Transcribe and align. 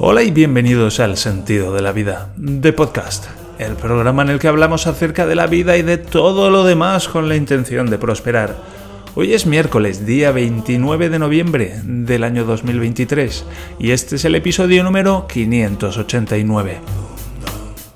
Hola 0.00 0.22
y 0.22 0.30
bienvenidos 0.30 1.00
al 1.00 1.16
Sentido 1.16 1.74
de 1.74 1.82
la 1.82 1.90
Vida, 1.90 2.32
de 2.36 2.72
podcast, 2.72 3.26
el 3.58 3.74
programa 3.74 4.22
en 4.22 4.30
el 4.30 4.38
que 4.38 4.46
hablamos 4.46 4.86
acerca 4.86 5.26
de 5.26 5.34
la 5.34 5.48
vida 5.48 5.76
y 5.76 5.82
de 5.82 5.98
todo 5.98 6.50
lo 6.50 6.62
demás 6.62 7.08
con 7.08 7.28
la 7.28 7.34
intención 7.34 7.90
de 7.90 7.98
prosperar. 7.98 8.56
Hoy 9.16 9.34
es 9.34 9.46
miércoles, 9.46 10.06
día 10.06 10.30
29 10.30 11.08
de 11.08 11.18
noviembre 11.18 11.80
del 11.82 12.22
año 12.22 12.44
2023, 12.44 13.44
y 13.80 13.90
este 13.90 14.14
es 14.14 14.24
el 14.24 14.36
episodio 14.36 14.84
número 14.84 15.26
589. 15.26 16.78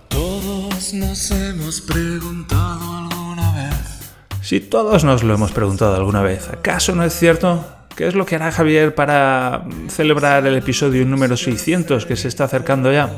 Todos 0.08 0.92
nos 0.94 1.30
hemos 1.30 1.80
preguntado 1.82 2.96
alguna 2.96 3.52
vez. 3.52 4.10
Si 4.40 4.58
todos 4.58 5.04
nos 5.04 5.22
lo 5.22 5.34
hemos 5.34 5.52
preguntado 5.52 5.94
alguna 5.94 6.22
vez, 6.22 6.48
¿acaso 6.48 6.96
no 6.96 7.04
es 7.04 7.16
cierto? 7.16 7.64
¿Qué 7.96 8.08
es 8.08 8.14
lo 8.14 8.24
que 8.24 8.36
hará 8.36 8.50
Javier 8.50 8.94
para 8.94 9.64
celebrar 9.88 10.46
el 10.46 10.56
episodio 10.56 11.04
número 11.04 11.36
600 11.36 12.06
que 12.06 12.16
se 12.16 12.28
está 12.28 12.44
acercando 12.44 12.90
ya? 12.90 13.10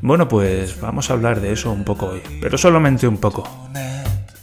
Bueno, 0.00 0.28
pues 0.28 0.80
vamos 0.80 1.08
a 1.08 1.12
hablar 1.12 1.40
de 1.40 1.52
eso 1.52 1.70
un 1.70 1.84
poco 1.84 2.06
hoy, 2.06 2.22
pero 2.40 2.58
solamente 2.58 3.06
un 3.06 3.18
poco. 3.18 3.48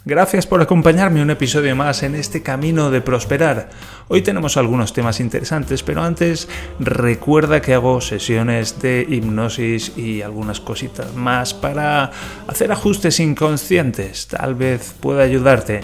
Gracias 0.05 0.45
por 0.45 0.61
acompañarme 0.61 1.21
un 1.21 1.29
episodio 1.29 1.77
más 1.77 2.03
en 2.03 2.15
este 2.15 2.43
camino 2.43 2.91
de 2.91 2.99
prosperar. 2.99 3.69
Hoy 4.09 4.21
tenemos 4.21 4.57
algunos 4.57 4.91
temas 4.91 5.21
interesantes, 5.21 5.81
pero 5.81 6.03
antes 6.03 6.49
recuerda 6.77 7.61
que 7.61 7.73
hago 7.73 8.01
sesiones 8.01 8.81
de 8.81 9.07
hipnosis 9.09 9.97
y 9.97 10.21
algunas 10.21 10.59
cositas 10.59 11.15
más 11.15 11.53
para 11.53 12.11
hacer 12.47 12.73
ajustes 12.73 13.21
inconscientes. 13.21 14.27
Tal 14.27 14.55
vez 14.55 14.93
pueda 14.99 15.23
ayudarte. 15.23 15.79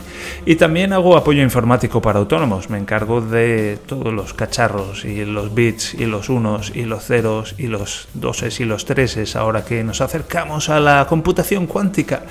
Y 0.46 0.58
también 0.58 0.92
hago 0.92 1.16
apoyo 1.16 1.42
informático 1.42 2.02
para 2.02 2.20
autónomos. 2.20 2.70
Me 2.70 2.78
encargo 2.78 3.22
de 3.22 3.80
todos 3.86 4.14
los 4.14 4.34
cacharros 4.34 5.06
y 5.06 5.24
los 5.24 5.56
bits 5.56 5.94
y 5.94 6.06
los 6.06 6.28
unos 6.28 6.74
y 6.76 6.84
los 6.84 7.06
ceros 7.06 7.56
y 7.58 7.68
los 7.68 8.10
doses 8.14 8.60
y 8.60 8.66
los 8.66 8.84
treses 8.84 9.38
ahora 9.38 9.64
que 9.64 9.82
nos 9.82 10.02
acercamos 10.02 10.68
a 10.68 10.82
la 10.82 11.08
computación 11.08 11.68
cuántica. 11.68 12.24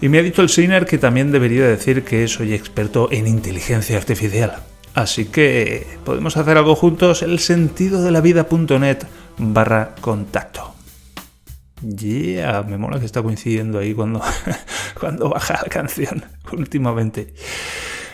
Y 0.00 0.08
me 0.08 0.18
ha 0.18 0.22
dicho 0.22 0.42
el 0.42 0.48
Siner 0.48 0.84
que 0.84 0.98
también 0.98 1.27
debería 1.32 1.66
decir 1.66 2.04
que 2.04 2.26
soy 2.28 2.54
experto 2.54 3.08
en 3.10 3.26
inteligencia 3.26 3.96
artificial. 3.96 4.56
Así 4.94 5.26
que 5.26 5.86
podemos 6.04 6.36
hacer 6.36 6.56
algo 6.58 6.74
juntos, 6.74 7.22
el 7.22 7.38
sentido 7.38 8.02
de 8.02 8.10
la 8.10 8.20
vida.net 8.20 8.98
barra 9.38 9.94
contacto. 10.00 10.74
Yeah, 11.82 12.64
me 12.64 12.76
mola 12.76 12.98
que 12.98 13.06
está 13.06 13.22
coincidiendo 13.22 13.78
ahí 13.78 13.94
cuando, 13.94 14.20
cuando 15.00 15.28
baja 15.28 15.60
la 15.62 15.68
canción 15.68 16.24
últimamente. 16.52 17.34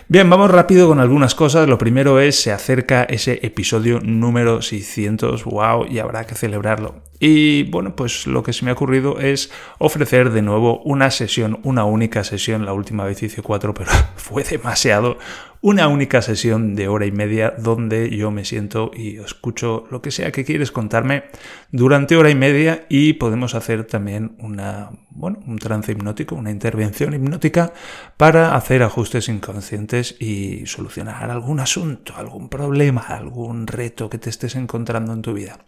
Bien, 0.06 0.28
vamos 0.28 0.50
rápido 0.50 0.86
con 0.86 1.00
algunas 1.00 1.34
cosas. 1.34 1.66
Lo 1.66 1.78
primero 1.78 2.20
es, 2.20 2.38
se 2.38 2.52
acerca 2.52 3.04
ese 3.04 3.40
episodio 3.42 4.00
número 4.00 4.60
600, 4.60 5.44
wow, 5.44 5.86
y 5.86 5.98
habrá 5.98 6.26
que 6.26 6.34
celebrarlo. 6.34 6.96
Y 7.20 7.64
bueno, 7.64 7.94
pues 7.96 8.26
lo 8.26 8.42
que 8.42 8.52
se 8.52 8.64
me 8.64 8.70
ha 8.70 8.74
ocurrido 8.74 9.20
es 9.20 9.50
ofrecer 9.78 10.30
de 10.30 10.42
nuevo 10.42 10.80
una 10.80 11.10
sesión, 11.10 11.60
una 11.62 11.84
única 11.84 12.24
sesión, 12.24 12.64
la 12.64 12.72
última 12.72 13.04
vez 13.04 13.22
hice 13.22 13.42
cuatro, 13.42 13.72
pero 13.74 13.90
fue 14.16 14.42
demasiado, 14.44 15.18
una 15.64 15.88
única 15.88 16.20
sesión 16.20 16.74
de 16.74 16.88
hora 16.88 17.06
y 17.06 17.10
media 17.10 17.54
donde 17.56 18.14
yo 18.14 18.30
me 18.30 18.44
siento 18.44 18.90
y 18.94 19.16
escucho 19.16 19.86
lo 19.90 20.02
que 20.02 20.10
sea 20.10 20.30
que 20.30 20.44
quieres 20.44 20.70
contarme 20.70 21.24
durante 21.72 22.16
hora 22.16 22.28
y 22.28 22.34
media. 22.34 22.84
Y 22.90 23.14
podemos 23.14 23.54
hacer 23.54 23.84
también 23.84 24.36
una, 24.40 24.90
bueno, 25.08 25.38
un 25.46 25.58
trance 25.58 25.90
hipnótico, 25.90 26.34
una 26.34 26.50
intervención 26.50 27.14
hipnótica 27.14 27.72
para 28.18 28.56
hacer 28.56 28.82
ajustes 28.82 29.30
inconscientes 29.30 30.20
y 30.20 30.66
solucionar 30.66 31.30
algún 31.30 31.60
asunto, 31.60 32.12
algún 32.14 32.50
problema, 32.50 33.00
algún 33.00 33.66
reto 33.66 34.10
que 34.10 34.18
te 34.18 34.28
estés 34.28 34.56
encontrando 34.56 35.14
en 35.14 35.22
tu 35.22 35.32
vida. 35.32 35.60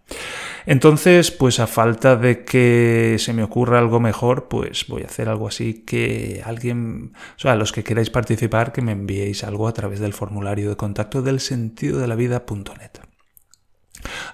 Entonces, 0.66 1.30
pues 1.38 1.60
a 1.60 1.66
falta 1.66 2.16
de 2.16 2.44
que 2.44 3.16
se 3.18 3.32
me 3.32 3.42
ocurra 3.42 3.78
algo 3.78 4.00
mejor, 4.00 4.48
pues 4.48 4.86
voy 4.88 5.02
a 5.02 5.06
hacer 5.06 5.28
algo 5.28 5.48
así 5.48 5.84
que 5.84 6.42
alguien, 6.44 7.12
o 7.36 7.38
sea, 7.38 7.54
los 7.56 7.72
que 7.72 7.84
queráis 7.84 8.10
participar, 8.10 8.72
que 8.72 8.82
me 8.82 8.92
enviéis 8.92 9.44
algo 9.44 9.68
a 9.68 9.72
través 9.72 10.00
del 10.00 10.12
formulario 10.12 10.68
de 10.68 10.76
contacto 10.76 11.22
del 11.22 11.40
sentido 11.40 11.98
de 11.98 12.08
la 12.08 12.14
vida.net. 12.14 12.90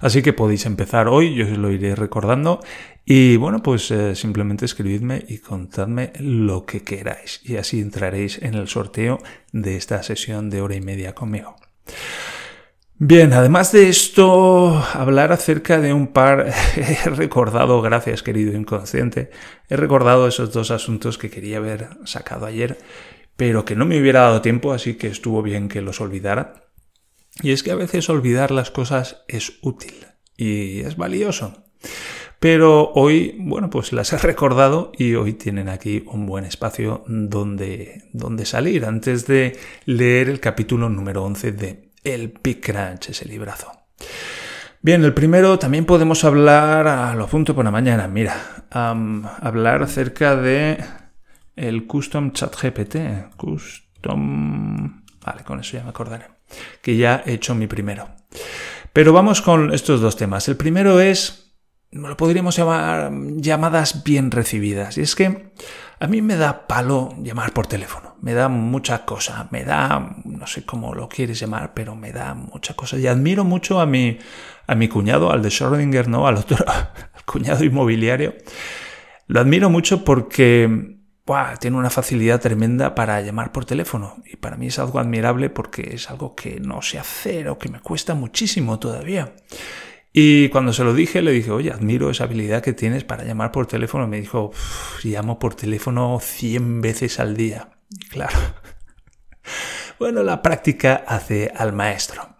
Así 0.01 0.21
que 0.21 0.33
podéis 0.33 0.65
empezar 0.65 1.07
hoy, 1.07 1.33
yo 1.35 1.45
os 1.45 1.57
lo 1.57 1.71
iré 1.71 1.95
recordando 1.95 2.59
y 3.05 3.37
bueno, 3.37 3.63
pues 3.63 3.89
eh, 3.91 4.15
simplemente 4.15 4.65
escribidme 4.65 5.25
y 5.27 5.39
contadme 5.39 6.13
lo 6.19 6.65
que 6.65 6.83
queráis 6.83 7.41
y 7.43 7.57
así 7.57 7.79
entraréis 7.79 8.41
en 8.41 8.53
el 8.55 8.67
sorteo 8.67 9.19
de 9.51 9.77
esta 9.77 10.03
sesión 10.03 10.49
de 10.49 10.61
hora 10.61 10.75
y 10.75 10.81
media 10.81 11.15
conmigo. 11.15 11.55
Bien, 13.05 13.33
además 13.33 13.73
de 13.73 13.89
esto, 13.89 14.81
hablar 14.93 15.33
acerca 15.33 15.81
de 15.81 15.91
un 15.91 16.07
par, 16.07 16.53
he 16.77 17.09
recordado, 17.09 17.81
gracias 17.81 18.23
querido 18.23 18.57
inconsciente, 18.57 19.29
he 19.67 19.75
recordado 19.75 20.25
esos 20.25 20.53
dos 20.53 20.71
asuntos 20.71 21.17
que 21.17 21.29
quería 21.29 21.57
haber 21.57 21.89
sacado 22.05 22.45
ayer, 22.45 22.77
pero 23.35 23.65
que 23.65 23.75
no 23.75 23.83
me 23.83 23.99
hubiera 23.99 24.21
dado 24.21 24.41
tiempo, 24.41 24.71
así 24.71 24.93
que 24.93 25.07
estuvo 25.07 25.41
bien 25.41 25.67
que 25.67 25.81
los 25.81 25.99
olvidara. 25.99 26.71
Y 27.41 27.51
es 27.51 27.61
que 27.61 27.71
a 27.71 27.75
veces 27.75 28.09
olvidar 28.09 28.51
las 28.51 28.71
cosas 28.71 29.25
es 29.27 29.59
útil 29.61 30.05
y 30.37 30.79
es 30.79 30.95
valioso. 30.95 31.65
Pero 32.39 32.93
hoy, 32.93 33.35
bueno, 33.37 33.69
pues 33.69 33.91
las 33.91 34.13
he 34.13 34.17
recordado 34.17 34.93
y 34.97 35.15
hoy 35.15 35.33
tienen 35.33 35.67
aquí 35.67 36.05
un 36.07 36.25
buen 36.25 36.45
espacio 36.45 37.03
donde, 37.07 38.03
donde 38.13 38.45
salir 38.45 38.85
antes 38.85 39.27
de 39.27 39.59
leer 39.83 40.29
el 40.29 40.39
capítulo 40.39 40.87
número 40.87 41.25
11 41.25 41.51
de 41.51 41.82
el 42.03 42.33
Big 42.43 42.61
Crunch, 42.61 43.09
ese 43.09 43.25
librazo. 43.25 43.71
Bien, 44.81 45.03
el 45.03 45.13
primero 45.13 45.57
también 45.57 45.85
podemos 45.85 46.23
hablar, 46.25 46.87
a 46.87 47.15
lo 47.15 47.27
punto 47.27 47.55
por 47.55 47.63
la 47.63 47.71
mañana, 47.71 48.07
mira, 48.07 48.65
hablar 48.69 49.83
acerca 49.83 50.35
de 50.35 50.83
el 51.55 51.87
Custom 51.87 52.31
Chat 52.33 52.55
GPT, 52.61 53.35
Custom... 53.37 55.03
Vale, 55.25 55.43
con 55.45 55.61
eso 55.61 55.77
ya 55.77 55.83
me 55.83 55.91
acordaré, 55.91 56.25
que 56.81 56.97
ya 56.97 57.23
he 57.25 57.33
hecho 57.33 57.55
mi 57.55 57.67
primero. 57.67 58.09
Pero 58.91 59.13
vamos 59.13 59.41
con 59.41 59.73
estos 59.73 60.01
dos 60.01 60.17
temas. 60.17 60.49
El 60.49 60.57
primero 60.57 60.99
es, 60.99 61.55
lo 61.91 62.17
podríamos 62.17 62.57
llamar 62.57 63.09
llamadas 63.37 64.03
bien 64.03 64.31
recibidas. 64.31 64.97
Y 64.97 65.01
es 65.01 65.15
que 65.15 65.53
a 65.99 66.07
mí 66.07 66.21
me 66.21 66.35
da 66.35 66.67
palo 66.67 67.15
llamar 67.21 67.53
por 67.53 67.67
teléfono, 67.67 68.15
me 68.21 68.33
da 68.33 68.49
mucha 68.49 69.05
cosa, 69.05 69.47
me 69.51 69.63
da, 69.63 70.17
no 70.25 70.47
sé 70.47 70.65
cómo 70.65 70.93
lo 70.93 71.07
quieres 71.07 71.39
llamar, 71.39 71.73
pero 71.73 71.95
me 71.95 72.11
da 72.11 72.33
mucha 72.33 72.73
cosa. 72.73 72.97
Y 72.97 73.07
admiro 73.07 73.43
mucho 73.43 73.79
a 73.79 73.85
mi, 73.85 74.17
a 74.67 74.75
mi 74.75 74.87
cuñado, 74.87 75.31
al 75.31 75.41
de 75.41 75.49
Schrödinger, 75.49 76.07
no, 76.07 76.27
al 76.27 76.37
otro, 76.37 76.57
cuñado 77.25 77.63
inmobiliario. 77.63 78.35
Lo 79.27 79.39
admiro 79.39 79.69
mucho 79.69 80.03
porque 80.03 80.97
tiene 81.59 81.77
una 81.77 81.89
facilidad 81.89 82.41
tremenda 82.41 82.95
para 82.95 83.21
llamar 83.21 83.51
por 83.51 83.65
teléfono. 83.65 84.17
Y 84.25 84.35
para 84.35 84.57
mí 84.57 84.67
es 84.67 84.79
algo 84.79 84.99
admirable 84.99 85.49
porque 85.49 85.91
es 85.93 86.09
algo 86.09 86.35
que 86.35 86.59
no 86.59 86.81
sé 86.81 86.99
hacer 86.99 87.47
o 87.47 87.57
que 87.57 87.69
me 87.69 87.79
cuesta 87.79 88.13
muchísimo 88.13 88.79
todavía. 88.79 89.33
Y 90.15 90.49
cuando 90.49 90.73
se 90.73 90.83
lo 90.83 90.93
dije, 90.93 91.23
le 91.23 91.31
dije, 91.31 91.49
oye, 91.49 91.71
admiro 91.71 92.11
esa 92.11 92.25
habilidad 92.25 92.61
que 92.61 92.73
tienes 92.73 93.03
para 93.03 93.23
llamar 93.23 93.51
por 93.51 93.65
teléfono. 93.65 94.07
Me 94.07 94.21
dijo, 94.21 94.51
llamo 95.03 95.39
por 95.39 95.55
teléfono 95.55 96.19
100 96.21 96.81
veces 96.81 97.19
al 97.19 97.35
día. 97.35 97.69
claro. 98.11 98.37
bueno, 99.99 100.21
la 100.21 100.43
práctica 100.43 101.03
hace 101.07 101.51
al 101.55 101.73
maestro. 101.73 102.35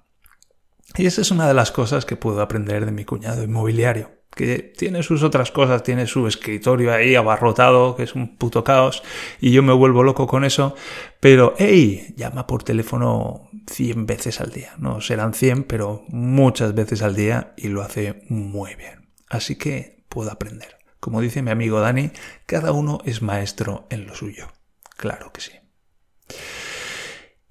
Y 0.95 1.07
esa 1.07 1.21
es 1.21 1.31
una 1.31 1.47
de 1.47 1.55
las 1.55 1.71
cosas 1.71 2.05
que 2.05 2.15
puedo 2.15 2.41
aprender 2.41 2.85
de 2.85 2.91
mi 2.91 3.05
cuñado 3.05 3.43
inmobiliario 3.43 4.22
que 4.35 4.59
tiene 4.59 5.03
sus 5.03 5.23
otras 5.23 5.51
cosas, 5.51 5.83
tiene 5.83 6.07
su 6.07 6.27
escritorio 6.27 6.93
ahí 6.93 7.15
abarrotado, 7.15 7.95
que 7.95 8.03
es 8.03 8.15
un 8.15 8.37
puto 8.37 8.63
caos, 8.63 9.03
y 9.39 9.51
yo 9.51 9.63
me 9.63 9.73
vuelvo 9.73 10.03
loco 10.03 10.27
con 10.27 10.43
eso, 10.43 10.75
pero 11.19 11.53
hey, 11.57 12.13
llama 12.15 12.47
por 12.47 12.63
teléfono 12.63 13.49
100 13.67 14.05
veces 14.05 14.41
al 14.41 14.51
día, 14.51 14.73
no 14.77 15.01
serán 15.01 15.33
100, 15.33 15.63
pero 15.63 16.03
muchas 16.07 16.73
veces 16.73 17.01
al 17.01 17.15
día 17.15 17.53
y 17.57 17.67
lo 17.67 17.81
hace 17.81 18.23
muy 18.29 18.75
bien. 18.75 19.09
Así 19.29 19.55
que 19.55 20.03
puedo 20.09 20.31
aprender. 20.31 20.77
Como 20.99 21.21
dice 21.21 21.41
mi 21.41 21.51
amigo 21.51 21.79
Dani, 21.79 22.11
cada 22.45 22.71
uno 22.71 22.99
es 23.03 23.21
maestro 23.21 23.87
en 23.89 24.07
lo 24.07 24.15
suyo. 24.15 24.47
Claro 24.95 25.31
que 25.33 25.41
sí. 25.41 25.51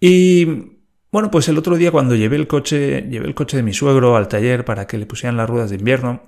Y 0.01 0.82
bueno, 1.13 1.31
pues 1.31 1.47
el 1.49 1.59
otro 1.59 1.77
día 1.77 1.93
cuando 1.93 2.15
llevé 2.17 2.37
el 2.37 2.47
coche, 2.47 3.03
llevé 3.03 3.27
el 3.27 3.35
coche 3.35 3.59
de 3.59 3.63
mi 3.63 3.75
suegro 3.75 4.17
al 4.17 4.29
taller 4.29 4.65
para 4.65 4.87
que 4.87 4.97
le 4.97 5.05
pusieran 5.05 5.37
las 5.37 5.49
ruedas 5.49 5.69
de 5.69 5.77
invierno, 5.77 6.23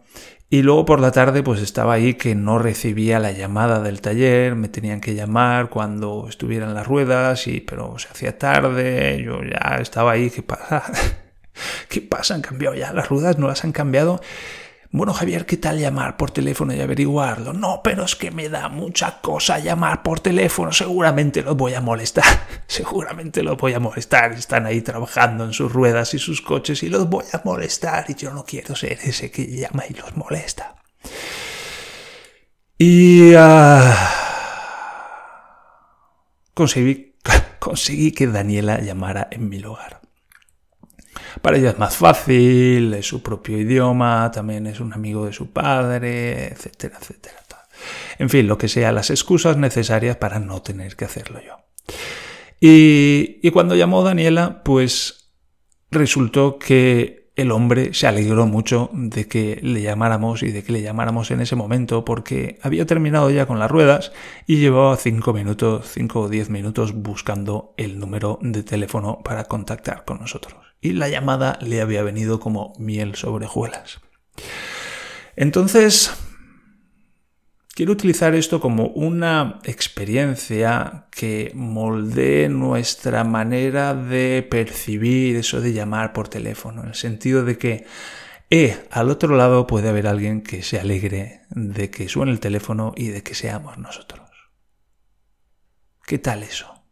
y 0.50 0.60
luego 0.60 0.84
por 0.84 1.00
la 1.00 1.10
tarde 1.10 1.42
pues 1.42 1.62
estaba 1.62 1.94
ahí 1.94 2.14
que 2.14 2.34
no 2.34 2.58
recibía 2.58 3.18
la 3.18 3.32
llamada 3.32 3.80
del 3.80 4.02
taller, 4.02 4.56
me 4.56 4.68
tenían 4.68 5.00
que 5.00 5.14
llamar 5.14 5.70
cuando 5.70 6.26
estuvieran 6.28 6.74
las 6.74 6.86
ruedas, 6.86 7.46
y 7.46 7.60
pero 7.62 7.98
se 7.98 8.08
hacía 8.08 8.36
tarde, 8.36 9.22
yo 9.24 9.42
ya 9.42 9.78
estaba 9.80 10.12
ahí, 10.12 10.28
¿qué 10.28 10.42
pasa? 10.42 10.84
¿Qué 11.88 12.02
pasa? 12.02 12.34
¿Han 12.34 12.42
cambiado 12.42 12.74
ya 12.74 12.92
las 12.92 13.08
ruedas? 13.08 13.38
¿No 13.38 13.48
las 13.48 13.64
han 13.64 13.72
cambiado? 13.72 14.20
Bueno, 14.96 15.12
Javier, 15.12 15.44
¿qué 15.44 15.56
tal 15.56 15.80
llamar 15.80 16.16
por 16.16 16.30
teléfono 16.30 16.72
y 16.72 16.80
averiguarlo? 16.80 17.52
No, 17.52 17.80
pero 17.82 18.04
es 18.04 18.14
que 18.14 18.30
me 18.30 18.48
da 18.48 18.68
mucha 18.68 19.20
cosa 19.20 19.58
llamar 19.58 20.04
por 20.04 20.20
teléfono. 20.20 20.70
Seguramente 20.70 21.42
los 21.42 21.56
voy 21.56 21.74
a 21.74 21.80
molestar. 21.80 22.46
Seguramente 22.68 23.42
los 23.42 23.56
voy 23.56 23.74
a 23.74 23.80
molestar. 23.80 24.30
Están 24.34 24.66
ahí 24.66 24.82
trabajando 24.82 25.46
en 25.46 25.52
sus 25.52 25.72
ruedas 25.72 26.14
y 26.14 26.20
sus 26.20 26.40
coches 26.40 26.84
y 26.84 26.90
los 26.90 27.10
voy 27.10 27.24
a 27.32 27.42
molestar. 27.44 28.04
Y 28.06 28.14
yo 28.14 28.32
no 28.32 28.44
quiero 28.44 28.76
ser 28.76 29.00
ese 29.02 29.32
que 29.32 29.44
llama 29.48 29.82
y 29.90 29.94
los 29.94 30.16
molesta. 30.16 30.76
Y... 32.78 33.34
Uh, 33.34 33.94
conseguí, 36.54 37.16
conseguí 37.58 38.12
que 38.12 38.28
Daniela 38.28 38.78
llamara 38.78 39.26
en 39.32 39.48
mi 39.48 39.58
lugar. 39.58 40.03
Para 41.42 41.56
ella 41.56 41.70
es 41.70 41.78
más 41.78 41.96
fácil, 41.96 42.94
es 42.94 43.06
su 43.06 43.22
propio 43.22 43.58
idioma, 43.58 44.30
también 44.32 44.66
es 44.66 44.80
un 44.80 44.92
amigo 44.92 45.26
de 45.26 45.32
su 45.32 45.50
padre, 45.50 46.48
etcétera, 46.48 46.98
etcétera. 47.00 47.44
En 48.18 48.30
fin, 48.30 48.46
lo 48.46 48.58
que 48.58 48.68
sea, 48.68 48.92
las 48.92 49.10
excusas 49.10 49.56
necesarias 49.56 50.16
para 50.16 50.38
no 50.38 50.62
tener 50.62 50.96
que 50.96 51.04
hacerlo 51.04 51.40
yo. 51.40 51.58
Y, 52.60 53.40
y 53.42 53.50
cuando 53.50 53.74
llamó 53.74 54.02
Daniela, 54.02 54.62
pues 54.62 55.32
resultó 55.90 56.58
que 56.58 57.24
el 57.36 57.50
hombre 57.50 57.92
se 57.94 58.06
alegró 58.06 58.46
mucho 58.46 58.90
de 58.92 59.26
que 59.26 59.58
le 59.60 59.82
llamáramos 59.82 60.44
y 60.44 60.52
de 60.52 60.62
que 60.62 60.72
le 60.72 60.82
llamáramos 60.82 61.32
en 61.32 61.40
ese 61.40 61.56
momento 61.56 62.04
porque 62.04 62.58
había 62.62 62.86
terminado 62.86 63.28
ya 63.30 63.46
con 63.46 63.58
las 63.58 63.70
ruedas 63.70 64.12
y 64.46 64.58
llevaba 64.58 64.96
cinco 64.96 65.32
minutos, 65.32 65.90
cinco 65.92 66.20
o 66.20 66.28
diez 66.28 66.48
minutos 66.48 66.92
buscando 66.94 67.74
el 67.76 67.98
número 67.98 68.38
de 68.40 68.62
teléfono 68.62 69.18
para 69.24 69.44
contactar 69.44 70.04
con 70.04 70.20
nosotros 70.20 70.63
y 70.84 70.92
la 70.92 71.08
llamada 71.08 71.58
le 71.62 71.80
había 71.80 72.02
venido 72.02 72.38
como 72.38 72.74
miel 72.78 73.14
sobre 73.14 73.46
hojuelas. 73.46 74.00
Entonces, 75.34 76.12
quiero 77.74 77.92
utilizar 77.92 78.34
esto 78.34 78.60
como 78.60 78.88
una 78.88 79.60
experiencia 79.64 81.06
que 81.10 81.52
moldee 81.54 82.50
nuestra 82.50 83.24
manera 83.24 83.94
de 83.94 84.46
percibir 84.48 85.36
eso 85.36 85.62
de 85.62 85.72
llamar 85.72 86.12
por 86.12 86.28
teléfono, 86.28 86.82
en 86.82 86.88
el 86.88 86.94
sentido 86.94 87.46
de 87.46 87.56
que 87.56 87.86
eh, 88.50 88.86
al 88.90 89.08
otro 89.08 89.34
lado 89.36 89.66
puede 89.66 89.88
haber 89.88 90.06
alguien 90.06 90.42
que 90.42 90.62
se 90.62 90.78
alegre 90.78 91.46
de 91.48 91.90
que 91.90 92.10
suene 92.10 92.30
el 92.30 92.40
teléfono 92.40 92.92
y 92.94 93.08
de 93.08 93.22
que 93.22 93.34
seamos 93.34 93.78
nosotros. 93.78 94.28
¿Qué 96.06 96.18
tal 96.18 96.42
eso? 96.42 96.84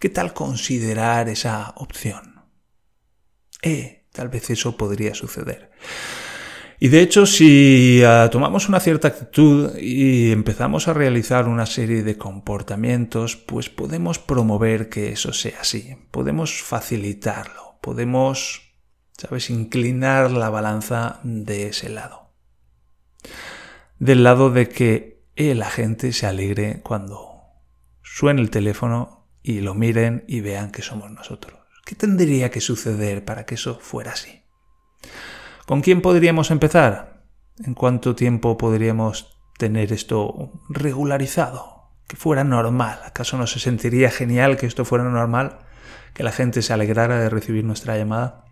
¿Qué 0.00 0.08
tal 0.08 0.32
considerar 0.32 1.28
esa 1.28 1.74
opción? 1.76 2.37
Eh, 3.62 4.04
tal 4.12 4.28
vez 4.28 4.50
eso 4.50 4.76
podría 4.76 5.14
suceder. 5.14 5.70
Y 6.80 6.88
de 6.88 7.00
hecho, 7.00 7.26
si 7.26 8.02
uh, 8.04 8.28
tomamos 8.30 8.68
una 8.68 8.78
cierta 8.78 9.08
actitud 9.08 9.76
y 9.78 10.30
empezamos 10.30 10.86
a 10.86 10.92
realizar 10.92 11.48
una 11.48 11.66
serie 11.66 12.04
de 12.04 12.16
comportamientos, 12.16 13.34
pues 13.34 13.68
podemos 13.68 14.20
promover 14.20 14.88
que 14.88 15.10
eso 15.10 15.32
sea 15.32 15.60
así, 15.62 15.96
podemos 16.12 16.62
facilitarlo, 16.62 17.78
podemos, 17.80 18.74
¿sabes?, 19.16 19.50
inclinar 19.50 20.30
la 20.30 20.50
balanza 20.50 21.18
de 21.24 21.66
ese 21.66 21.88
lado. 21.88 22.30
Del 23.98 24.22
lado 24.22 24.50
de 24.50 24.68
que 24.68 25.24
eh, 25.34 25.56
la 25.56 25.70
gente 25.70 26.12
se 26.12 26.26
alegre 26.26 26.80
cuando 26.84 27.42
suene 28.02 28.40
el 28.40 28.50
teléfono 28.50 29.28
y 29.42 29.62
lo 29.62 29.74
miren 29.74 30.24
y 30.28 30.42
vean 30.42 30.70
que 30.70 30.82
somos 30.82 31.10
nosotros. 31.10 31.57
¿Qué 31.88 31.94
tendría 31.94 32.50
que 32.50 32.60
suceder 32.60 33.24
para 33.24 33.46
que 33.46 33.54
eso 33.54 33.78
fuera 33.80 34.12
así? 34.12 34.42
¿Con 35.64 35.80
quién 35.80 36.02
podríamos 36.02 36.50
empezar? 36.50 37.24
¿En 37.64 37.72
cuánto 37.72 38.14
tiempo 38.14 38.58
podríamos 38.58 39.40
tener 39.56 39.94
esto 39.94 40.52
regularizado? 40.68 41.88
Que 42.06 42.16
fuera 42.16 42.44
normal. 42.44 43.00
¿Acaso 43.06 43.38
no 43.38 43.46
se 43.46 43.58
sentiría 43.58 44.10
genial 44.10 44.58
que 44.58 44.66
esto 44.66 44.84
fuera 44.84 45.04
normal? 45.04 45.60
¿Que 46.12 46.24
la 46.24 46.30
gente 46.30 46.60
se 46.60 46.74
alegrara 46.74 47.20
de 47.20 47.30
recibir 47.30 47.64
nuestra 47.64 47.96
llamada? 47.96 48.44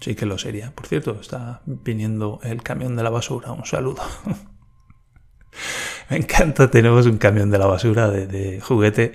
Sí 0.00 0.16
que 0.16 0.26
lo 0.26 0.38
sería. 0.38 0.72
Por 0.74 0.88
cierto, 0.88 1.20
está 1.20 1.62
viniendo 1.66 2.40
el 2.42 2.64
camión 2.64 2.96
de 2.96 3.04
la 3.04 3.10
basura. 3.10 3.52
Un 3.52 3.64
saludo. 3.64 4.02
Me 6.10 6.16
encanta, 6.16 6.68
tenemos 6.68 7.06
un 7.06 7.18
camión 7.18 7.48
de 7.48 7.58
la 7.58 7.66
basura 7.66 8.10
de, 8.10 8.26
de 8.26 8.60
juguete 8.60 9.14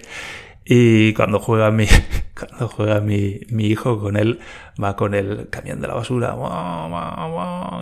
y 0.65 1.13
cuando 1.13 1.39
juega 1.39 1.71
mi, 1.71 1.87
cuando 2.39 2.69
juega 2.69 3.01
mi, 3.01 3.41
mi, 3.49 3.65
hijo 3.65 3.99
con 3.99 4.15
él, 4.15 4.39
va 4.81 4.95
con 4.95 5.13
el 5.13 5.49
camión 5.49 5.81
de 5.81 5.87
la 5.87 5.93
basura. 5.95 6.35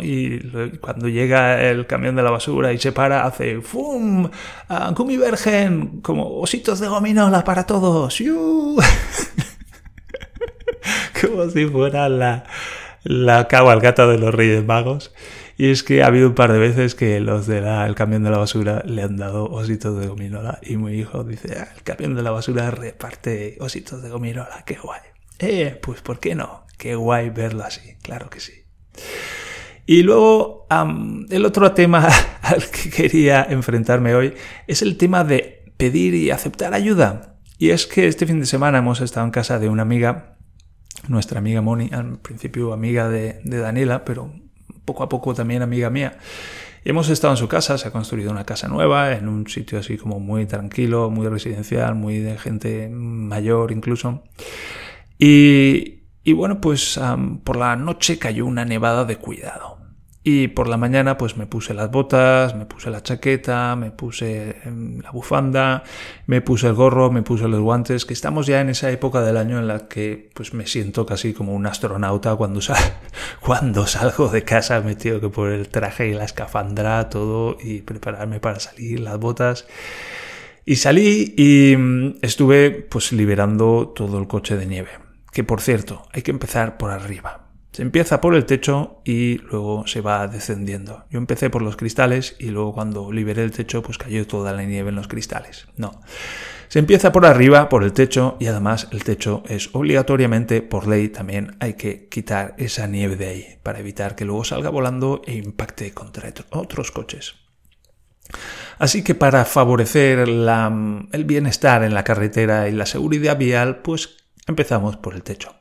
Y 0.01 0.39
cuando 0.77 1.07
llega 1.07 1.61
el 1.61 1.85
camión 1.85 2.15
de 2.15 2.23
la 2.23 2.31
basura 2.31 2.73
y 2.73 2.79
se 2.79 2.91
para, 2.91 3.25
hace 3.25 3.61
¡Fum! 3.61 4.29
¡Gumi 4.95 5.17
Virgen! 5.17 6.01
Como 6.01 6.39
ositos 6.39 6.79
de 6.79 6.87
gominola 6.87 7.43
para 7.43 7.65
todos. 7.65 8.19
Como 11.21 11.49
si 11.49 11.67
fuera 11.67 12.09
la, 12.09 12.45
la 13.03 13.47
cabalgata 13.47 14.07
de 14.07 14.17
los 14.17 14.33
Reyes 14.33 14.65
Magos. 14.65 15.13
Y 15.61 15.69
es 15.69 15.83
que 15.83 16.01
ha 16.01 16.07
habido 16.07 16.29
un 16.29 16.33
par 16.33 16.51
de 16.51 16.57
veces 16.57 16.95
que 16.95 17.19
los 17.19 17.45
del 17.45 17.93
camión 17.93 18.23
de 18.23 18.31
la 18.31 18.39
basura 18.39 18.81
le 18.83 19.03
han 19.03 19.15
dado 19.15 19.45
ositos 19.45 19.95
de 19.99 20.07
gominola. 20.07 20.57
Y 20.63 20.75
mi 20.77 20.93
hijo 20.93 21.23
dice, 21.23 21.55
ah, 21.55 21.67
el 21.75 21.83
camión 21.83 22.15
de 22.15 22.23
la 22.23 22.31
basura 22.31 22.71
reparte 22.71 23.57
ositos 23.59 24.01
de 24.01 24.09
gominola, 24.09 24.63
qué 24.65 24.79
guay. 24.81 25.01
Eh, 25.37 25.79
pues 25.79 26.01
¿por 26.01 26.19
qué 26.19 26.33
no? 26.33 26.65
Qué 26.79 26.95
guay 26.95 27.29
verlo 27.29 27.63
así, 27.63 27.93
claro 28.01 28.27
que 28.31 28.39
sí. 28.39 28.53
Y 29.85 30.01
luego 30.01 30.65
el 31.29 31.45
otro 31.45 31.71
tema 31.73 32.09
al 32.41 32.67
que 32.67 32.89
quería 32.89 33.43
enfrentarme 33.47 34.15
hoy 34.15 34.33
es 34.65 34.81
el 34.81 34.97
tema 34.97 35.23
de 35.23 35.71
pedir 35.77 36.15
y 36.15 36.31
aceptar 36.31 36.73
ayuda. 36.73 37.37
Y 37.59 37.69
es 37.69 37.85
que 37.85 38.07
este 38.07 38.25
fin 38.25 38.39
de 38.39 38.47
semana 38.47 38.79
hemos 38.79 38.99
estado 38.99 39.27
en 39.27 39.31
casa 39.31 39.59
de 39.59 39.69
una 39.69 39.83
amiga, 39.83 40.39
nuestra 41.07 41.37
amiga 41.37 41.61
Moni, 41.61 41.91
al 41.93 42.17
principio 42.17 42.73
amiga 42.73 43.09
de, 43.09 43.41
de 43.43 43.57
Daniela, 43.59 44.03
pero 44.05 44.33
poco 44.85 45.03
a 45.03 45.09
poco 45.09 45.33
también 45.33 45.61
amiga 45.61 45.89
mía. 45.89 46.17
Hemos 46.83 47.09
estado 47.09 47.33
en 47.33 47.37
su 47.37 47.47
casa, 47.47 47.77
se 47.77 47.87
ha 47.87 47.91
construido 47.91 48.31
una 48.31 48.43
casa 48.43 48.67
nueva, 48.67 49.13
en 49.13 49.27
un 49.27 49.47
sitio 49.47 49.77
así 49.77 49.97
como 49.97 50.19
muy 50.19 50.47
tranquilo, 50.47 51.11
muy 51.11 51.27
residencial, 51.27 51.93
muy 51.93 52.17
de 52.17 52.37
gente 52.39 52.89
mayor 52.89 53.71
incluso. 53.71 54.23
Y, 55.19 56.01
y 56.23 56.33
bueno, 56.33 56.59
pues 56.59 56.99
por 57.43 57.57
la 57.57 57.75
noche 57.75 58.17
cayó 58.17 58.45
una 58.47 58.65
nevada 58.65 59.05
de 59.05 59.17
cuidado. 59.17 59.80
Y 60.23 60.49
por 60.49 60.67
la 60.67 60.77
mañana 60.77 61.17
pues 61.17 61.35
me 61.35 61.47
puse 61.47 61.73
las 61.73 61.89
botas, 61.89 62.55
me 62.55 62.67
puse 62.67 62.91
la 62.91 63.01
chaqueta, 63.01 63.75
me 63.75 63.89
puse 63.89 64.55
em, 64.65 64.99
la 65.01 65.09
bufanda, 65.09 65.83
me 66.27 66.41
puse 66.41 66.67
el 66.67 66.73
gorro, 66.73 67.09
me 67.09 67.23
puse 67.23 67.47
los 67.47 67.59
guantes, 67.59 68.05
que 68.05 68.13
estamos 68.13 68.45
ya 68.45 68.61
en 68.61 68.69
esa 68.69 68.91
época 68.91 69.21
del 69.21 69.35
año 69.37 69.57
en 69.57 69.67
la 69.67 69.87
que 69.87 70.29
pues 70.35 70.53
me 70.53 70.67
siento 70.67 71.07
casi 71.07 71.33
como 71.33 71.55
un 71.55 71.65
astronauta 71.65 72.35
cuando, 72.35 72.59
cuando 73.41 73.87
salgo 73.87 74.27
de 74.27 74.43
casa 74.43 74.81
me 74.81 74.95
tengo 74.95 75.19
que 75.19 75.29
poner 75.29 75.53
el 75.53 75.69
traje 75.69 76.09
y 76.09 76.13
la 76.13 76.25
escafandra, 76.25 77.09
todo 77.09 77.57
y 77.59 77.81
prepararme 77.81 78.39
para 78.39 78.59
salir, 78.59 78.99
las 78.99 79.17
botas. 79.17 79.65
Y 80.65 80.75
salí 80.75 81.33
y 81.35 81.75
mm, 81.75 82.17
estuve 82.21 82.69
pues 82.69 83.11
liberando 83.11 83.91
todo 83.95 84.19
el 84.19 84.27
coche 84.27 84.55
de 84.55 84.67
nieve. 84.67 84.91
Que 85.31 85.43
por 85.43 85.61
cierto, 85.61 86.03
hay 86.13 86.21
que 86.21 86.29
empezar 86.29 86.77
por 86.77 86.91
arriba 86.91 87.40
se 87.71 87.81
empieza 87.81 88.19
por 88.19 88.35
el 88.35 88.45
techo 88.45 89.01
y 89.05 89.37
luego 89.37 89.87
se 89.87 90.01
va 90.01 90.27
descendiendo. 90.27 91.05
Yo 91.09 91.19
empecé 91.19 91.49
por 91.49 91.61
los 91.61 91.77
cristales 91.77 92.35
y 92.37 92.47
luego 92.47 92.73
cuando 92.73 93.11
liberé 93.11 93.43
el 93.43 93.51
techo 93.51 93.81
pues 93.81 93.97
cayó 93.97 94.27
toda 94.27 94.51
la 94.51 94.63
nieve 94.63 94.89
en 94.89 94.95
los 94.95 95.07
cristales. 95.07 95.67
No. 95.77 96.01
Se 96.67 96.79
empieza 96.79 97.11
por 97.11 97.25
arriba, 97.25 97.69
por 97.69 97.83
el 97.83 97.93
techo 97.93 98.37
y 98.39 98.47
además 98.47 98.87
el 98.91 99.03
techo 99.03 99.43
es 99.47 99.69
obligatoriamente 99.73 100.61
por 100.61 100.87
ley 100.87 101.09
también 101.09 101.55
hay 101.59 101.73
que 101.73 102.07
quitar 102.09 102.55
esa 102.57 102.87
nieve 102.87 103.15
de 103.15 103.27
ahí 103.27 103.57
para 103.63 103.79
evitar 103.79 104.15
que 104.15 104.25
luego 104.25 104.43
salga 104.43 104.69
volando 104.69 105.21
e 105.25 105.35
impacte 105.35 105.93
contra 105.93 106.31
otros 106.51 106.91
coches. 106.91 107.35
Así 108.79 109.03
que 109.03 109.15
para 109.15 109.45
favorecer 109.45 110.19
el 110.19 111.25
bienestar 111.25 111.83
en 111.83 111.93
la 111.93 112.03
carretera 112.03 112.67
y 112.67 112.73
la 112.73 112.85
seguridad 112.85 113.37
vial 113.37 113.81
pues 113.81 114.17
empezamos 114.47 114.97
por 114.97 115.13
el 115.13 115.23
techo. 115.23 115.55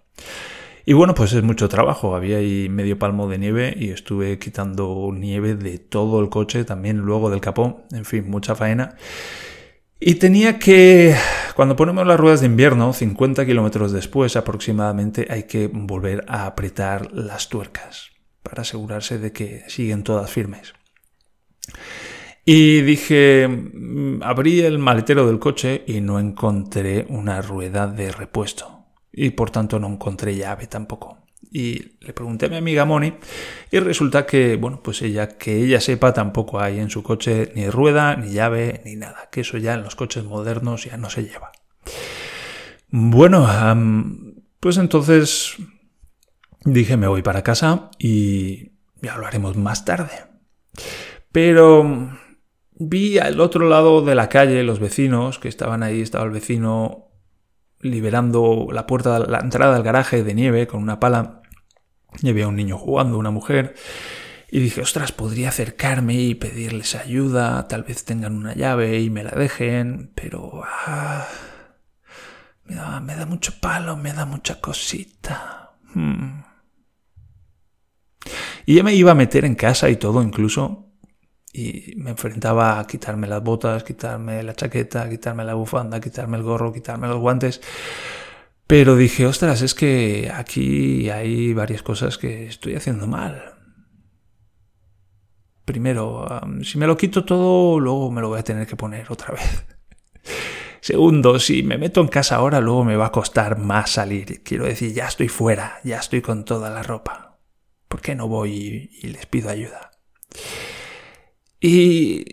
Y 0.90 0.92
bueno, 0.92 1.14
pues 1.14 1.32
es 1.34 1.44
mucho 1.44 1.68
trabajo. 1.68 2.16
Había 2.16 2.38
ahí 2.38 2.68
medio 2.68 2.98
palmo 2.98 3.28
de 3.28 3.38
nieve 3.38 3.72
y 3.78 3.90
estuve 3.90 4.40
quitando 4.40 5.12
nieve 5.14 5.54
de 5.54 5.78
todo 5.78 6.18
el 6.18 6.30
coche, 6.30 6.64
también 6.64 6.96
luego 6.96 7.30
del 7.30 7.40
capó. 7.40 7.84
En 7.92 8.04
fin, 8.04 8.28
mucha 8.28 8.56
faena. 8.56 8.96
Y 10.00 10.16
tenía 10.16 10.58
que, 10.58 11.14
cuando 11.54 11.76
ponemos 11.76 12.04
las 12.08 12.18
ruedas 12.18 12.40
de 12.40 12.46
invierno, 12.46 12.92
50 12.92 13.46
kilómetros 13.46 13.92
después 13.92 14.34
aproximadamente, 14.34 15.28
hay 15.30 15.44
que 15.44 15.68
volver 15.72 16.24
a 16.26 16.46
apretar 16.46 17.12
las 17.12 17.48
tuercas 17.48 18.10
para 18.42 18.62
asegurarse 18.62 19.20
de 19.20 19.30
que 19.30 19.62
siguen 19.68 20.02
todas 20.02 20.28
firmes. 20.28 20.74
Y 22.44 22.80
dije, 22.80 23.46
mm, 23.46 24.24
abrí 24.24 24.58
el 24.62 24.80
maletero 24.80 25.24
del 25.28 25.38
coche 25.38 25.84
y 25.86 26.00
no 26.00 26.18
encontré 26.18 27.06
una 27.08 27.40
rueda 27.42 27.86
de 27.86 28.10
repuesto 28.10 28.79
y 29.12 29.30
por 29.30 29.50
tanto 29.50 29.78
no 29.78 29.88
encontré 29.88 30.36
llave 30.36 30.66
tampoco. 30.66 31.18
Y 31.52 31.96
le 32.00 32.12
pregunté 32.12 32.46
a 32.46 32.48
mi 32.48 32.56
amiga 32.56 32.84
Moni 32.84 33.14
y 33.70 33.78
resulta 33.80 34.24
que, 34.24 34.56
bueno, 34.56 34.82
pues 34.82 35.02
ella, 35.02 35.26
que 35.26 35.56
ella 35.64 35.80
sepa, 35.80 36.12
tampoco 36.12 36.60
hay 36.60 36.78
en 36.78 36.90
su 36.90 37.02
coche 37.02 37.50
ni 37.56 37.68
rueda, 37.68 38.14
ni 38.16 38.32
llave, 38.32 38.82
ni 38.84 38.94
nada. 38.94 39.28
Que 39.32 39.40
eso 39.40 39.58
ya 39.58 39.74
en 39.74 39.82
los 39.82 39.96
coches 39.96 40.22
modernos 40.24 40.84
ya 40.84 40.96
no 40.96 41.10
se 41.10 41.24
lleva. 41.24 41.50
Bueno, 42.88 43.48
pues 44.60 44.76
entonces 44.76 45.56
dije 46.64 46.96
me 46.96 47.08
voy 47.08 47.22
para 47.22 47.42
casa 47.42 47.90
y 47.98 48.72
ya 49.02 49.16
lo 49.16 49.26
haremos 49.26 49.56
más 49.56 49.84
tarde. 49.84 50.12
Pero 51.32 52.10
vi 52.74 53.18
al 53.18 53.40
otro 53.40 53.68
lado 53.68 54.04
de 54.04 54.14
la 54.14 54.28
calle 54.28 54.62
los 54.62 54.78
vecinos 54.78 55.38
que 55.38 55.48
estaban 55.48 55.82
ahí, 55.82 56.00
estaba 56.00 56.24
el 56.24 56.30
vecino 56.30 57.09
liberando 57.80 58.68
la 58.72 58.86
puerta, 58.86 59.18
la 59.18 59.38
entrada 59.38 59.76
al 59.76 59.82
garaje 59.82 60.22
de 60.22 60.34
nieve 60.34 60.66
con 60.66 60.82
una 60.82 61.00
pala. 61.00 61.42
Y 62.22 62.28
había 62.28 62.48
un 62.48 62.56
niño 62.56 62.76
jugando, 62.76 63.18
una 63.18 63.30
mujer. 63.30 63.74
Y 64.50 64.58
dije, 64.58 64.80
ostras, 64.80 65.12
podría 65.12 65.50
acercarme 65.50 66.14
y 66.14 66.34
pedirles 66.34 66.96
ayuda, 66.96 67.68
tal 67.68 67.84
vez 67.84 68.04
tengan 68.04 68.36
una 68.36 68.54
llave 68.54 69.00
y 69.00 69.08
me 69.08 69.22
la 69.22 69.30
dejen, 69.30 70.10
pero... 70.14 70.62
Ah, 70.64 71.26
me, 72.64 73.16
da, 73.16 73.26
mucho 73.26 73.52
palo, 73.60 73.96
me 73.96 74.12
da 74.12 74.26
mucha 74.26 74.60
cosita. 74.60 75.72
Hmm. 75.94 76.42
Y 78.66 78.76
ya 78.76 78.82
me 78.82 78.94
iba 78.94 79.12
a 79.12 79.16
meter 79.16 79.44
en 79.44 79.54
casa 79.54 79.88
y 79.88 79.96
todo 79.96 80.22
incluso. 80.22 80.89
Y 81.52 81.94
me 81.96 82.10
enfrentaba 82.10 82.78
a 82.78 82.86
quitarme 82.86 83.26
las 83.26 83.42
botas, 83.42 83.82
quitarme 83.82 84.42
la 84.42 84.54
chaqueta, 84.54 85.08
quitarme 85.08 85.44
la 85.44 85.54
bufanda, 85.54 86.00
quitarme 86.00 86.36
el 86.36 86.44
gorro, 86.44 86.72
quitarme 86.72 87.08
los 87.08 87.18
guantes. 87.18 87.60
Pero 88.66 88.94
dije, 88.94 89.26
ostras, 89.26 89.62
es 89.62 89.74
que 89.74 90.30
aquí 90.32 91.10
hay 91.10 91.52
varias 91.54 91.82
cosas 91.82 92.18
que 92.18 92.46
estoy 92.46 92.76
haciendo 92.76 93.08
mal. 93.08 93.54
Primero, 95.64 96.26
si 96.62 96.78
me 96.78 96.86
lo 96.86 96.96
quito 96.96 97.24
todo, 97.24 97.80
luego 97.80 98.10
me 98.10 98.20
lo 98.20 98.28
voy 98.28 98.38
a 98.38 98.44
tener 98.44 98.66
que 98.66 98.76
poner 98.76 99.06
otra 99.10 99.34
vez. 99.34 99.66
Segundo, 100.80 101.38
si 101.38 101.62
me 101.62 101.78
meto 101.78 102.00
en 102.00 102.08
casa 102.08 102.36
ahora, 102.36 102.60
luego 102.60 102.84
me 102.84 102.96
va 102.96 103.06
a 103.06 103.12
costar 103.12 103.58
más 103.58 103.90
salir. 103.90 104.42
Quiero 104.42 104.64
decir, 104.64 104.92
ya 104.92 105.06
estoy 105.06 105.28
fuera, 105.28 105.78
ya 105.84 105.98
estoy 105.98 106.22
con 106.22 106.44
toda 106.44 106.70
la 106.70 106.82
ropa. 106.82 107.38
¿Por 107.86 108.00
qué 108.00 108.14
no 108.14 108.28
voy 108.28 108.90
y, 109.02 109.08
les 109.08 109.26
pido 109.26 109.50
ayuda? 109.50 109.90
Y, 111.60 112.24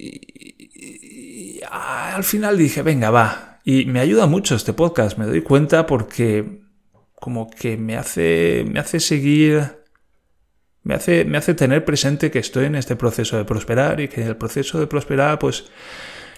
al 1.70 2.24
final 2.24 2.58
dije, 2.58 2.82
venga, 2.82 3.10
va. 3.10 3.60
Y 3.64 3.86
me 3.86 4.00
ayuda 4.00 4.28
mucho 4.28 4.56
este 4.56 4.74
podcast, 4.74 5.18
me 5.18 5.26
doy 5.26 5.42
cuenta 5.42 5.86
porque 5.86 6.62
como 7.16 7.50
que 7.50 7.76
me 7.76 7.98
hace, 7.98 8.66
me 8.70 8.80
hace 8.80 9.00
seguir, 9.00 9.84
me 10.84 10.96
hace, 10.96 11.26
me 11.26 11.38
hace 11.38 11.54
tener 11.54 11.84
presente 11.84 12.32
que 12.32 12.40
estoy 12.40 12.66
en 12.66 12.76
este 12.76 12.96
proceso 12.96 13.38
de 13.38 13.44
prosperar 13.44 14.00
y 14.00 14.08
que 14.08 14.24
el 14.24 14.38
proceso 14.38 14.80
de 14.80 14.88
prosperar 14.88 15.38
pues 15.40 15.66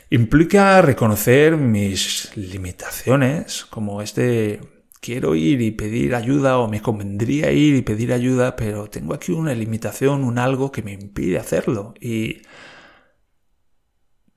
implica 0.09 0.81
reconocer 0.81 1.57
mis 1.57 2.35
limitaciones, 2.35 3.65
como 3.65 4.01
este 4.01 4.59
quiero 5.01 5.35
ir 5.35 5.61
y 5.61 5.71
pedir 5.71 6.15
ayuda 6.15 6.57
o 6.59 6.67
me 6.67 6.81
convendría 6.81 7.51
ir 7.51 7.75
y 7.75 7.81
pedir 7.81 8.11
ayuda, 8.11 8.55
pero 8.55 8.89
tengo 8.89 9.13
aquí 9.13 9.31
una 9.31 9.53
limitación, 9.53 10.23
un 10.23 10.39
algo 10.39 10.71
que 10.71 10.81
me 10.81 10.93
impide 10.93 11.37
hacerlo. 11.37 11.93
Y 12.01 12.41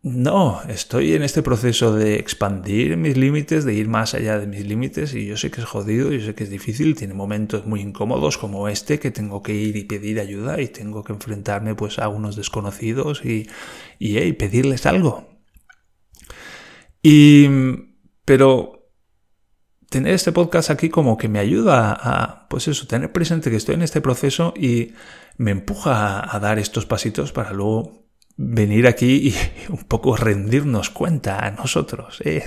no, 0.02 0.60
estoy 0.68 1.14
en 1.14 1.22
este 1.22 1.42
proceso 1.42 1.94
de 1.94 2.16
expandir 2.16 2.96
mis 2.96 3.16
límites, 3.16 3.64
de 3.64 3.74
ir 3.74 3.88
más 3.88 4.14
allá 4.14 4.38
de 4.38 4.48
mis 4.48 4.66
límites 4.66 5.14
y 5.14 5.26
yo 5.26 5.36
sé 5.36 5.50
que 5.50 5.60
es 5.60 5.66
jodido, 5.66 6.10
yo 6.10 6.24
sé 6.24 6.34
que 6.34 6.42
es 6.42 6.50
difícil, 6.50 6.96
tiene 6.96 7.14
momentos 7.14 7.66
muy 7.66 7.80
incómodos 7.80 8.36
como 8.36 8.68
este 8.68 8.98
que 8.98 9.12
tengo 9.12 9.42
que 9.42 9.54
ir 9.54 9.76
y 9.76 9.84
pedir 9.84 10.18
ayuda 10.18 10.60
y 10.60 10.68
tengo 10.68 11.04
que 11.04 11.12
enfrentarme 11.12 11.76
pues 11.76 12.00
a 12.00 12.08
unos 12.08 12.34
desconocidos 12.34 13.24
y, 13.24 13.48
y 14.00 14.32
pedirles 14.32 14.86
algo. 14.86 15.28
Y, 17.02 17.46
pero 18.24 18.82
tener 19.92 20.14
este 20.14 20.32
podcast 20.32 20.70
aquí 20.70 20.88
como 20.88 21.16
que 21.16 21.28
me 21.28 21.38
ayuda 21.38 21.92
a, 21.92 22.48
pues 22.48 22.66
eso, 22.66 22.86
tener 22.86 23.12
presente 23.12 23.50
que 23.50 23.56
estoy 23.56 23.74
en 23.74 23.82
este 23.82 24.00
proceso 24.00 24.54
y 24.56 24.94
me 25.36 25.50
empuja 25.50 26.34
a, 26.34 26.40
dar 26.40 26.58
estos 26.58 26.86
pasitos 26.86 27.30
para 27.30 27.52
luego 27.52 28.01
venir 28.36 28.86
aquí 28.86 29.28
y 29.28 29.34
un 29.72 29.84
poco 29.84 30.16
rendirnos 30.16 30.90
cuenta 30.90 31.44
a 31.44 31.50
nosotros. 31.50 32.20
¿eh? 32.24 32.44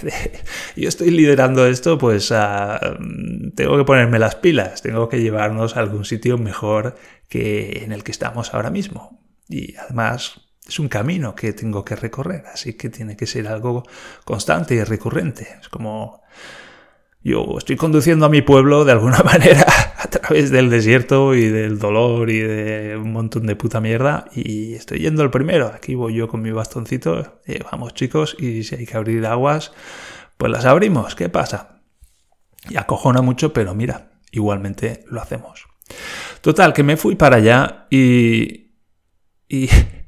Yo 0.75 0.89
estoy 0.89 1.11
liderando 1.11 1.65
esto, 1.65 1.97
pues 1.97 2.29
tengo 2.29 3.77
que 3.77 3.83
ponerme 3.85 4.19
las 4.19 4.35
pilas, 4.35 4.81
tengo 4.81 5.09
que 5.09 5.21
llevarnos 5.21 5.77
a 5.77 5.79
algún 5.79 6.05
sitio 6.05 6.37
mejor 6.37 6.95
que 7.29 7.83
en 7.83 7.91
el 7.91 8.03
que 8.03 8.11
estamos 8.11 8.53
ahora 8.53 8.69
mismo. 8.69 9.21
Y 9.47 9.75
además 9.75 10.41
es 10.67 10.79
un 10.79 10.89
camino 10.89 11.35
que 11.35 11.53
tengo 11.53 11.85
que 11.85 11.95
recorrer, 11.95 12.45
así 12.51 12.73
que 12.73 12.89
tiene 12.89 13.15
que 13.15 13.27
ser 13.27 13.47
algo 13.47 13.83
constante 14.23 14.75
y 14.75 14.83
recurrente. 14.83 15.47
Es 15.61 15.69
como 15.69 16.23
yo 17.23 17.55
estoy 17.57 17.75
conduciendo 17.75 18.27
a 18.27 18.29
mi 18.29 18.41
pueblo 18.41 18.85
de 18.85 18.91
alguna 18.91 19.19
manera 19.23 19.65
a 20.05 20.07
través 20.07 20.51
del 20.51 20.69
desierto 20.69 21.33
y 21.33 21.49
del 21.49 21.79
dolor 21.79 22.29
y 22.29 22.39
de 22.39 22.95
un 22.95 23.11
montón 23.11 23.47
de 23.47 23.55
puta 23.55 23.81
mierda 23.81 24.25
y 24.33 24.75
estoy 24.75 24.99
yendo 24.99 25.23
el 25.23 25.31
primero. 25.31 25.71
Aquí 25.73 25.95
voy 25.95 26.13
yo 26.13 26.27
con 26.27 26.43
mi 26.43 26.51
bastoncito, 26.51 27.41
eh, 27.47 27.59
vamos 27.71 27.95
chicos, 27.95 28.35
y 28.39 28.63
si 28.63 28.75
hay 28.75 28.85
que 28.85 28.95
abrir 28.95 29.25
aguas, 29.25 29.71
pues 30.37 30.51
las 30.51 30.65
abrimos. 30.65 31.15
¿Qué 31.15 31.27
pasa? 31.29 31.81
Y 32.69 32.77
acojona 32.77 33.23
mucho, 33.23 33.51
pero 33.51 33.73
mira, 33.73 34.11
igualmente 34.31 35.03
lo 35.07 35.21
hacemos. 35.21 35.65
Total, 36.41 36.73
que 36.73 36.83
me 36.83 36.97
fui 36.97 37.15
para 37.15 37.37
allá 37.37 37.87
y... 37.89 38.75
y 39.49 39.69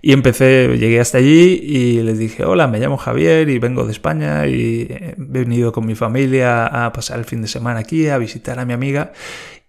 y 0.00 0.12
empecé, 0.12 0.76
llegué 0.78 1.00
hasta 1.00 1.18
allí 1.18 1.60
y 1.62 2.02
les 2.02 2.18
dije, 2.18 2.44
hola, 2.44 2.68
me 2.68 2.78
llamo 2.78 2.96
Javier 2.96 3.48
y 3.48 3.58
vengo 3.58 3.84
de 3.84 3.92
España 3.92 4.46
y 4.46 4.86
he 4.90 5.14
venido 5.16 5.72
con 5.72 5.86
mi 5.86 5.94
familia 5.94 6.66
a 6.66 6.92
pasar 6.92 7.18
el 7.18 7.24
fin 7.24 7.42
de 7.42 7.48
semana 7.48 7.80
aquí, 7.80 8.08
a 8.08 8.18
visitar 8.18 8.58
a 8.58 8.64
mi 8.64 8.72
amiga. 8.72 9.12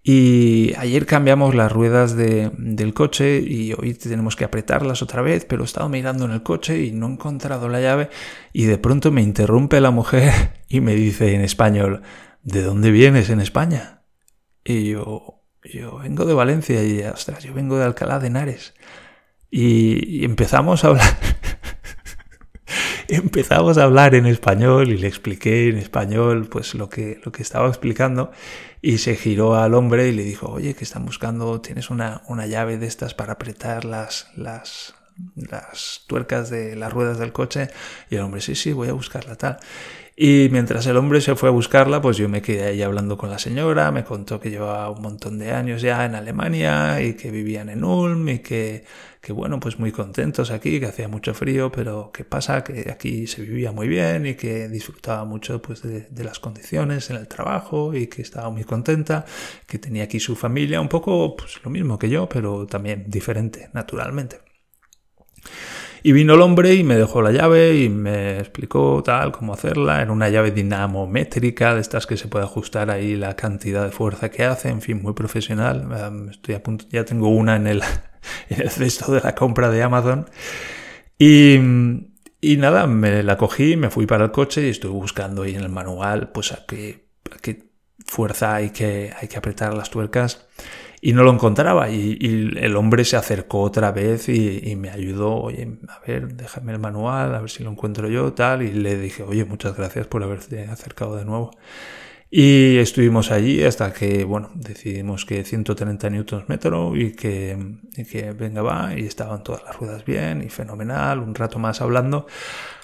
Y 0.02 0.72
ayer 0.78 1.04
cambiamos 1.04 1.54
las 1.54 1.70
ruedas 1.70 2.16
del 2.16 2.94
coche 2.94 3.38
y 3.38 3.74
hoy 3.74 3.92
tenemos 3.94 4.34
que 4.34 4.44
apretarlas 4.44 5.02
otra 5.02 5.20
vez, 5.20 5.44
pero 5.44 5.62
he 5.62 5.66
estado 5.66 5.90
mirando 5.90 6.24
en 6.24 6.30
el 6.30 6.42
coche 6.42 6.82
y 6.82 6.92
no 6.92 7.06
he 7.06 7.12
encontrado 7.12 7.68
la 7.68 7.80
llave 7.80 8.08
y 8.54 8.64
de 8.64 8.78
pronto 8.78 9.10
me 9.10 9.20
interrumpe 9.20 9.80
la 9.80 9.90
mujer 9.90 10.32
y 10.68 10.80
me 10.80 10.94
dice 10.94 11.34
en 11.34 11.42
español, 11.42 12.02
¿de 12.42 12.62
dónde 12.62 12.90
vienes 12.90 13.28
en 13.28 13.40
España? 13.40 14.04
Y 14.64 14.90
yo, 14.90 15.42
yo 15.64 15.98
vengo 15.98 16.24
de 16.24 16.34
Valencia 16.34 16.82
y, 16.82 17.02
ostras, 17.02 17.44
yo 17.44 17.52
vengo 17.52 17.76
de 17.76 17.84
Alcalá 17.84 18.18
de 18.20 18.28
Henares. 18.28 18.74
Y, 19.50 20.24
empezamos 20.24 20.84
a 20.84 20.88
hablar. 20.88 21.18
empezamos 23.08 23.78
a 23.78 23.84
hablar 23.84 24.14
en 24.14 24.26
español 24.26 24.90
y 24.90 24.96
le 24.96 25.08
expliqué 25.08 25.68
en 25.68 25.78
español 25.78 26.48
pues 26.48 26.74
lo 26.74 26.88
que, 26.88 27.20
lo 27.24 27.32
que 27.32 27.42
estaba 27.42 27.68
explicando 27.68 28.30
y 28.80 28.98
se 28.98 29.16
giró 29.16 29.56
al 29.56 29.74
hombre 29.74 30.08
y 30.08 30.12
le 30.12 30.22
dijo, 30.22 30.48
oye, 30.48 30.74
que 30.74 30.84
están 30.84 31.04
buscando, 31.04 31.60
tienes 31.60 31.90
una, 31.90 32.22
una 32.28 32.46
llave 32.46 32.78
de 32.78 32.86
estas 32.86 33.14
para 33.14 33.34
apretar 33.34 33.84
las, 33.84 34.28
las, 34.36 34.94
las 35.34 36.02
tuercas 36.06 36.50
de 36.50 36.76
las 36.76 36.92
ruedas 36.92 37.18
del 37.18 37.32
coche 37.32 37.70
y 38.08 38.16
el 38.16 38.22
hombre, 38.22 38.40
sí, 38.40 38.54
sí, 38.54 38.72
voy 38.72 38.88
a 38.88 38.92
buscarla 38.92 39.36
tal. 39.36 39.58
Y 40.22 40.50
mientras 40.50 40.86
el 40.86 40.98
hombre 40.98 41.22
se 41.22 41.34
fue 41.34 41.48
a 41.48 41.52
buscarla, 41.52 42.02
pues 42.02 42.18
yo 42.18 42.28
me 42.28 42.42
quedé 42.42 42.64
ahí 42.64 42.82
hablando 42.82 43.16
con 43.16 43.30
la 43.30 43.38
señora, 43.38 43.90
me 43.90 44.04
contó 44.04 44.38
que 44.38 44.50
llevaba 44.50 44.90
un 44.90 45.00
montón 45.00 45.38
de 45.38 45.52
años 45.52 45.80
ya 45.80 46.04
en 46.04 46.14
Alemania 46.14 47.00
y 47.00 47.14
que 47.14 47.30
vivían 47.30 47.70
en 47.70 47.82
Ulm 47.82 48.28
y 48.28 48.40
que, 48.40 48.84
que 49.22 49.32
bueno, 49.32 49.58
pues 49.60 49.78
muy 49.78 49.92
contentos 49.92 50.50
aquí, 50.50 50.78
que 50.78 50.84
hacía 50.84 51.08
mucho 51.08 51.32
frío, 51.32 51.72
pero 51.72 52.10
que 52.12 52.26
pasa 52.26 52.62
que 52.62 52.90
aquí 52.90 53.26
se 53.26 53.40
vivía 53.40 53.72
muy 53.72 53.88
bien 53.88 54.26
y 54.26 54.34
que 54.34 54.68
disfrutaba 54.68 55.24
mucho 55.24 55.62
pues 55.62 55.80
de, 55.80 56.02
de 56.10 56.24
las 56.24 56.38
condiciones 56.38 57.08
en 57.08 57.16
el 57.16 57.26
trabajo 57.26 57.94
y 57.94 58.06
que 58.08 58.20
estaba 58.20 58.50
muy 58.50 58.64
contenta, 58.64 59.24
que 59.66 59.78
tenía 59.78 60.04
aquí 60.04 60.20
su 60.20 60.36
familia, 60.36 60.82
un 60.82 60.88
poco 60.90 61.34
pues 61.34 61.64
lo 61.64 61.70
mismo 61.70 61.98
que 61.98 62.10
yo, 62.10 62.28
pero 62.28 62.66
también 62.66 63.06
diferente, 63.08 63.70
naturalmente. 63.72 64.40
Y 66.02 66.12
vino 66.12 66.34
el 66.34 66.40
hombre 66.40 66.74
y 66.74 66.84
me 66.84 66.96
dejó 66.96 67.20
la 67.20 67.32
llave 67.32 67.76
y 67.76 67.88
me 67.88 68.38
explicó 68.38 69.02
tal 69.04 69.32
cómo 69.32 69.52
hacerla. 69.52 70.00
Era 70.00 70.12
una 70.12 70.28
llave 70.28 70.50
dinamométrica, 70.50 71.74
de 71.74 71.80
estas 71.80 72.06
que 72.06 72.16
se 72.16 72.28
puede 72.28 72.44
ajustar 72.44 72.90
ahí 72.90 73.16
la 73.16 73.36
cantidad 73.36 73.84
de 73.84 73.90
fuerza 73.90 74.30
que 74.30 74.44
hace, 74.44 74.68
en 74.68 74.80
fin, 74.80 75.02
muy 75.02 75.12
profesional. 75.12 75.88
Estoy 76.30 76.54
a 76.54 76.62
punto, 76.62 76.86
ya 76.90 77.04
tengo 77.04 77.28
una 77.28 77.56
en 77.56 77.66
el, 77.66 77.82
en 78.48 78.62
el 78.62 78.70
cesto 78.70 79.12
de 79.12 79.20
la 79.20 79.34
compra 79.34 79.70
de 79.70 79.82
Amazon. 79.82 80.26
Y, 81.18 81.56
y 82.40 82.56
nada, 82.56 82.86
me 82.86 83.22
la 83.22 83.36
cogí, 83.36 83.76
me 83.76 83.90
fui 83.90 84.06
para 84.06 84.24
el 84.24 84.30
coche 84.30 84.66
y 84.66 84.70
estuve 84.70 84.92
buscando 84.92 85.42
ahí 85.42 85.54
en 85.54 85.62
el 85.62 85.68
manual, 85.68 86.30
pues 86.32 86.52
a 86.52 86.64
qué, 86.66 87.08
a 87.30 87.38
qué 87.38 87.70
fuerza 88.06 88.54
hay 88.54 88.70
que, 88.70 89.12
hay 89.20 89.28
que 89.28 89.36
apretar 89.36 89.74
las 89.74 89.90
tuercas 89.90 90.46
y 91.00 91.12
no 91.12 91.22
lo 91.22 91.32
encontraba. 91.32 91.90
Y, 91.90 92.18
el 92.56 92.76
hombre 92.76 93.04
se 93.04 93.16
acercó 93.16 93.62
otra 93.62 93.92
vez 93.92 94.28
y, 94.28 94.74
me 94.76 94.90
ayudó, 94.90 95.36
oye, 95.36 95.78
a 95.88 96.00
ver, 96.06 96.34
déjame 96.34 96.72
el 96.72 96.78
manual, 96.78 97.34
a 97.34 97.40
ver 97.40 97.50
si 97.50 97.64
lo 97.64 97.70
encuentro 97.70 98.08
yo, 98.08 98.32
tal. 98.32 98.62
Y 98.62 98.72
le 98.72 98.98
dije, 98.98 99.22
oye, 99.22 99.44
muchas 99.44 99.76
gracias 99.76 100.06
por 100.06 100.22
haberte 100.22 100.64
acercado 100.64 101.16
de 101.16 101.24
nuevo. 101.24 101.50
Y 102.32 102.76
estuvimos 102.76 103.32
allí 103.32 103.62
hasta 103.64 103.92
que, 103.92 104.22
bueno, 104.24 104.50
decidimos 104.54 105.24
que 105.24 105.44
130 105.44 106.10
newtons 106.10 106.48
metro 106.48 106.96
y 106.96 107.12
que, 107.12 107.58
y 107.96 108.04
que 108.04 108.30
venga 108.32 108.62
va 108.62 108.94
y 108.96 109.04
estaban 109.04 109.42
todas 109.42 109.64
las 109.64 109.76
ruedas 109.76 110.04
bien 110.04 110.40
y 110.42 110.48
fenomenal, 110.48 111.18
un 111.18 111.34
rato 111.34 111.58
más 111.58 111.80
hablando. 111.80 112.26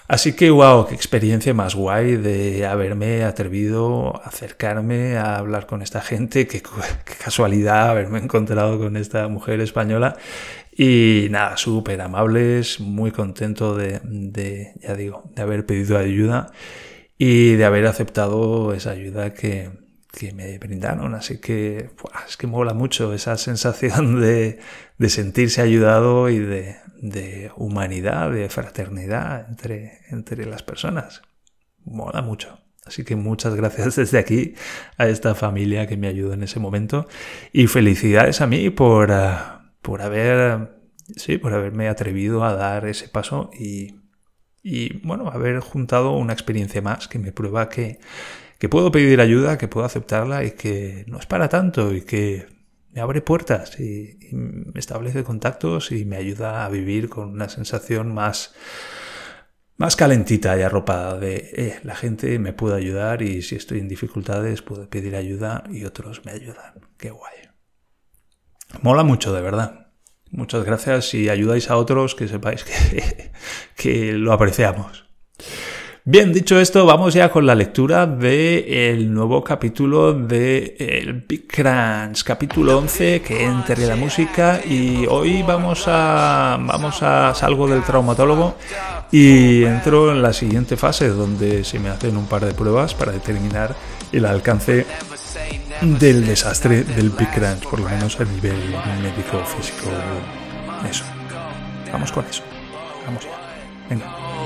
Así 0.07 0.33
que, 0.33 0.49
wow, 0.49 0.87
qué 0.87 0.95
experiencia 0.95 1.53
más 1.53 1.75
guay 1.75 2.15
de 2.15 2.65
haberme 2.65 3.23
atrevido 3.25 4.15
a 4.23 4.29
acercarme 4.29 5.17
a 5.17 5.37
hablar 5.37 5.67
con 5.67 5.81
esta 5.81 6.01
gente, 6.01 6.47
qué, 6.47 6.61
casualidad 7.21 7.89
haberme 7.89 8.19
encontrado 8.19 8.79
con 8.79 8.95
esta 8.95 9.27
mujer 9.27 9.59
española. 9.59 10.15
Y 10.71 11.27
nada, 11.31 11.57
súper 11.57 11.99
amables, 12.01 12.79
muy 12.79 13.11
contento 13.11 13.75
de, 13.75 13.99
de, 14.03 14.73
ya 14.81 14.95
digo, 14.95 15.23
de 15.35 15.41
haber 15.41 15.65
pedido 15.65 15.97
ayuda 15.97 16.51
y 17.17 17.55
de 17.55 17.65
haber 17.65 17.85
aceptado 17.87 18.73
esa 18.73 18.91
ayuda 18.91 19.33
que, 19.33 19.71
que 20.17 20.33
me 20.33 20.57
brindaron. 20.57 21.13
Así 21.13 21.37
que 21.37 21.91
es 22.27 22.37
que 22.37 22.47
mola 22.47 22.73
mucho 22.73 23.13
esa 23.13 23.37
sensación 23.37 24.19
de, 24.19 24.57
de 24.97 25.09
sentirse 25.09 25.61
ayudado 25.61 26.27
y 26.29 26.39
de, 26.39 26.77
de, 26.99 27.51
humanidad, 27.55 28.31
de 28.31 28.49
fraternidad 28.49 29.47
entre, 29.47 29.99
entre 30.09 30.47
las 30.47 30.63
personas. 30.63 31.21
Mola 31.85 32.23
mucho. 32.23 32.57
Así 32.83 33.03
que 33.03 33.15
muchas 33.15 33.53
gracias 33.53 33.97
desde 33.97 34.17
aquí 34.17 34.55
a 34.97 35.07
esta 35.07 35.35
familia 35.35 35.85
que 35.85 35.97
me 35.97 36.07
ayudó 36.07 36.33
en 36.33 36.41
ese 36.41 36.59
momento 36.59 37.07
y 37.53 37.67
felicidades 37.67 38.41
a 38.41 38.47
mí 38.47 38.71
por, 38.71 39.11
uh, 39.11 39.69
por 39.83 40.01
haber, 40.01 40.79
sí, 41.15 41.37
por 41.37 41.53
haberme 41.53 41.89
atrevido 41.89 42.43
a 42.43 42.53
dar 42.53 42.87
ese 42.87 43.07
paso 43.07 43.51
y 43.53 43.93
y 44.69 44.97
bueno, 44.97 45.29
haber 45.29 45.61
juntado 45.61 46.11
una 46.11 46.33
experiencia 46.33 46.81
más 46.81 47.07
que 47.07 47.19
me 47.19 47.31
prueba 47.31 47.69
que, 47.69 47.99
que 48.59 48.69
puedo 48.69 48.91
pedir 48.91 49.21
ayuda, 49.21 49.57
que 49.57 49.67
puedo 49.67 49.85
aceptarla 49.85 50.43
y 50.43 50.51
que 50.51 51.05
no 51.07 51.19
es 51.19 51.25
para 51.25 51.49
tanto 51.49 51.93
y 51.93 52.01
que 52.01 52.47
me 52.91 53.01
abre 53.01 53.21
puertas 53.21 53.79
y, 53.79 54.17
me 54.31 54.79
establece 54.79 55.23
contactos 55.23 55.91
y 55.91 56.03
me 56.03 56.17
ayuda 56.17 56.65
a 56.65 56.69
vivir 56.69 57.09
con 57.09 57.29
una 57.29 57.47
sensación 57.47 58.13
más, 58.13 58.55
más 59.77 59.95
calentita 59.95 60.57
y 60.57 60.63
arropada 60.63 61.17
de 61.17 61.35
eh, 61.53 61.79
la 61.83 61.95
gente 61.95 62.39
me 62.39 62.53
puede 62.53 62.75
ayudar 62.75 63.21
y 63.21 63.41
si 63.41 63.55
estoy 63.55 63.79
en 63.79 63.87
dificultades 63.87 64.61
puedo 64.61 64.89
pedir 64.89 65.15
ayuda 65.15 65.63
y 65.71 65.85
otros 65.85 66.25
me 66.25 66.31
ayudan. 66.31 66.73
Qué 66.97 67.11
guay. 67.11 67.35
Mola 68.81 69.03
mucho, 69.03 69.33
de 69.33 69.41
verdad. 69.41 69.91
Muchas 70.31 70.65
gracias 70.65 71.13
y 71.13 71.29
ayudáis 71.29 71.69
a 71.69 71.77
otros 71.77 72.15
que 72.15 72.27
sepáis 72.27 72.63
que, 72.63 73.31
que 73.75 74.13
lo 74.13 74.33
apreciamos. 74.33 75.05
Bien, 76.09 76.31
dicho 76.31 76.57
esto, 76.57 76.85
vamos 76.85 77.13
ya 77.13 77.29
con 77.29 77.45
la 77.45 77.53
lectura 77.53 78.05
del 78.05 78.63
el 78.65 79.13
nuevo 79.13 79.43
capítulo 79.43 80.13
de 80.13 80.77
el 80.79 81.25
Big 81.27 81.47
Crunch, 81.47 82.23
capítulo 82.23 82.77
11, 82.77 83.21
que 83.21 83.43
entre 83.43 83.85
la 83.85 83.97
música 83.97 84.61
y 84.63 85.05
hoy 85.05 85.43
vamos 85.43 85.83
a 85.87 86.57
vamos 86.61 87.03
a 87.03 87.35
salgo 87.35 87.67
del 87.67 87.83
traumatólogo 87.83 88.55
y 89.11 89.65
entro 89.65 90.13
en 90.13 90.21
la 90.21 90.31
siguiente 90.31 90.77
fase 90.77 91.09
donde 91.09 91.65
se 91.65 91.77
me 91.77 91.89
hacen 91.89 92.15
un 92.15 92.27
par 92.27 92.45
de 92.45 92.53
pruebas 92.53 92.93
para 92.93 93.11
determinar 93.11 93.75
el 94.13 94.25
alcance 94.25 94.85
del 95.81 96.25
desastre 96.25 96.85
del 96.85 97.09
Big 97.09 97.31
Crunch, 97.31 97.63
por 97.63 97.81
lo 97.81 97.89
menos 97.89 98.17
a 98.17 98.23
nivel 98.23 98.55
médico, 99.03 99.43
físico, 99.43 99.89
eso. 100.89 101.03
Vamos 101.91 102.13
con 102.13 102.25
eso. 102.27 102.43
Vamos 103.05 103.25
ya. 103.25 103.31
Venga. 103.89 104.36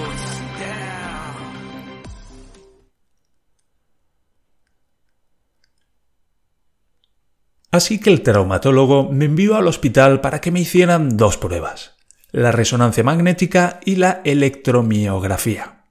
Así 7.71 7.99
que 7.99 8.09
el 8.09 8.21
traumatólogo 8.21 9.09
me 9.09 9.25
envió 9.25 9.55
al 9.55 9.67
hospital 9.67 10.19
para 10.19 10.41
que 10.41 10.51
me 10.51 10.59
hicieran 10.59 11.15
dos 11.15 11.37
pruebas, 11.37 11.95
la 12.31 12.51
resonancia 12.51 13.03
magnética 13.03 13.79
y 13.85 13.95
la 13.95 14.21
electromiografía. 14.25 15.85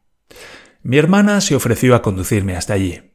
Mi 0.83 0.99
hermana 0.99 1.41
se 1.41 1.55
ofreció 1.55 1.95
a 1.95 2.03
conducirme 2.03 2.55
hasta 2.55 2.75
allí. 2.75 3.15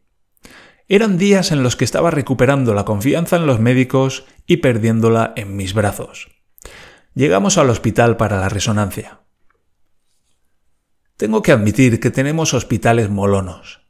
Eran 0.88 1.18
días 1.18 1.52
en 1.52 1.64
los 1.64 1.76
que 1.76 1.86
estaba 1.86 2.12
recuperando 2.12 2.74
la 2.74 2.86
confianza 2.86 3.38
en 3.38 3.46
los 3.46 3.60
médicos 3.60 4.26
y 4.48 4.58
perdiéndola 4.58 5.34
en 5.36 5.56
mis 5.56 5.74
brazos. 5.74 6.28
Llegamos 7.16 7.58
al 7.58 7.70
hospital 7.70 8.18
para 8.18 8.40
la 8.40 8.50
resonancia. 8.50 9.22
Tengo 11.18 11.42
que 11.42 11.52
admitir 11.52 12.00
que 12.00 12.12
tenemos 12.12 12.54
hospitales 12.54 13.10
molonos. 13.10 13.82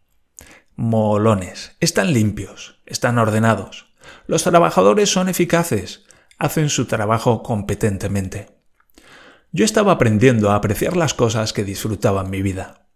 Molones. 0.75 1.75
Están 1.79 2.13
limpios, 2.13 2.81
están 2.85 3.17
ordenados. 3.17 3.85
Los 4.27 4.43
trabajadores 4.43 5.09
son 5.09 5.29
eficaces, 5.29 6.05
hacen 6.37 6.69
su 6.69 6.85
trabajo 6.85 7.43
competentemente. 7.43 8.55
Yo 9.51 9.63
estaba 9.63 9.93
aprendiendo 9.93 10.51
a 10.51 10.55
apreciar 10.55 10.97
las 10.97 11.13
cosas 11.13 11.53
que 11.53 11.63
disfrutaba 11.63 12.21
en 12.21 12.29
mi 12.29 12.41
vida. 12.41 12.89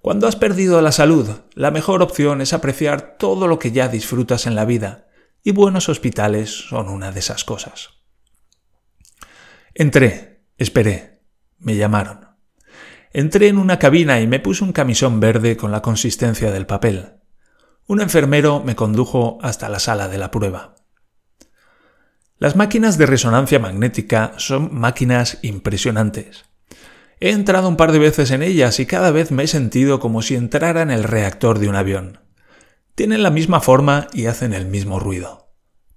Cuando 0.00 0.26
has 0.28 0.36
perdido 0.36 0.80
la 0.80 0.92
salud, 0.92 1.28
la 1.54 1.70
mejor 1.70 2.02
opción 2.02 2.40
es 2.40 2.52
apreciar 2.52 3.16
todo 3.18 3.48
lo 3.48 3.58
que 3.58 3.72
ya 3.72 3.88
disfrutas 3.88 4.46
en 4.46 4.54
la 4.54 4.64
vida, 4.64 5.08
y 5.42 5.52
buenos 5.52 5.88
hospitales 5.88 6.50
son 6.68 6.88
una 6.88 7.12
de 7.12 7.20
esas 7.20 7.44
cosas. 7.44 7.90
Entré, 9.74 10.46
esperé, 10.56 11.22
me 11.58 11.76
llamaron. 11.76 12.26
Entré 13.12 13.48
en 13.48 13.58
una 13.58 13.78
cabina 13.78 14.20
y 14.20 14.26
me 14.26 14.40
puse 14.40 14.64
un 14.64 14.72
camisón 14.72 15.20
verde 15.20 15.56
con 15.56 15.70
la 15.70 15.82
consistencia 15.82 16.50
del 16.50 16.66
papel. 16.66 17.15
Un 17.86 18.00
enfermero 18.00 18.62
me 18.64 18.74
condujo 18.74 19.38
hasta 19.42 19.68
la 19.68 19.78
sala 19.78 20.08
de 20.08 20.18
la 20.18 20.30
prueba. 20.30 20.74
Las 22.38 22.56
máquinas 22.56 22.98
de 22.98 23.06
resonancia 23.06 23.58
magnética 23.58 24.34
son 24.36 24.74
máquinas 24.74 25.38
impresionantes. 25.42 26.44
He 27.20 27.30
entrado 27.30 27.68
un 27.68 27.76
par 27.76 27.92
de 27.92 27.98
veces 27.98 28.30
en 28.30 28.42
ellas 28.42 28.78
y 28.80 28.86
cada 28.86 29.10
vez 29.10 29.30
me 29.30 29.44
he 29.44 29.46
sentido 29.46 30.00
como 30.00 30.20
si 30.20 30.34
entrara 30.34 30.82
en 30.82 30.90
el 30.90 31.04
reactor 31.04 31.58
de 31.58 31.68
un 31.68 31.76
avión. 31.76 32.20
Tienen 32.94 33.22
la 33.22 33.30
misma 33.30 33.60
forma 33.60 34.08
y 34.12 34.26
hacen 34.26 34.52
el 34.52 34.66
mismo 34.66 34.98
ruido. 34.98 35.54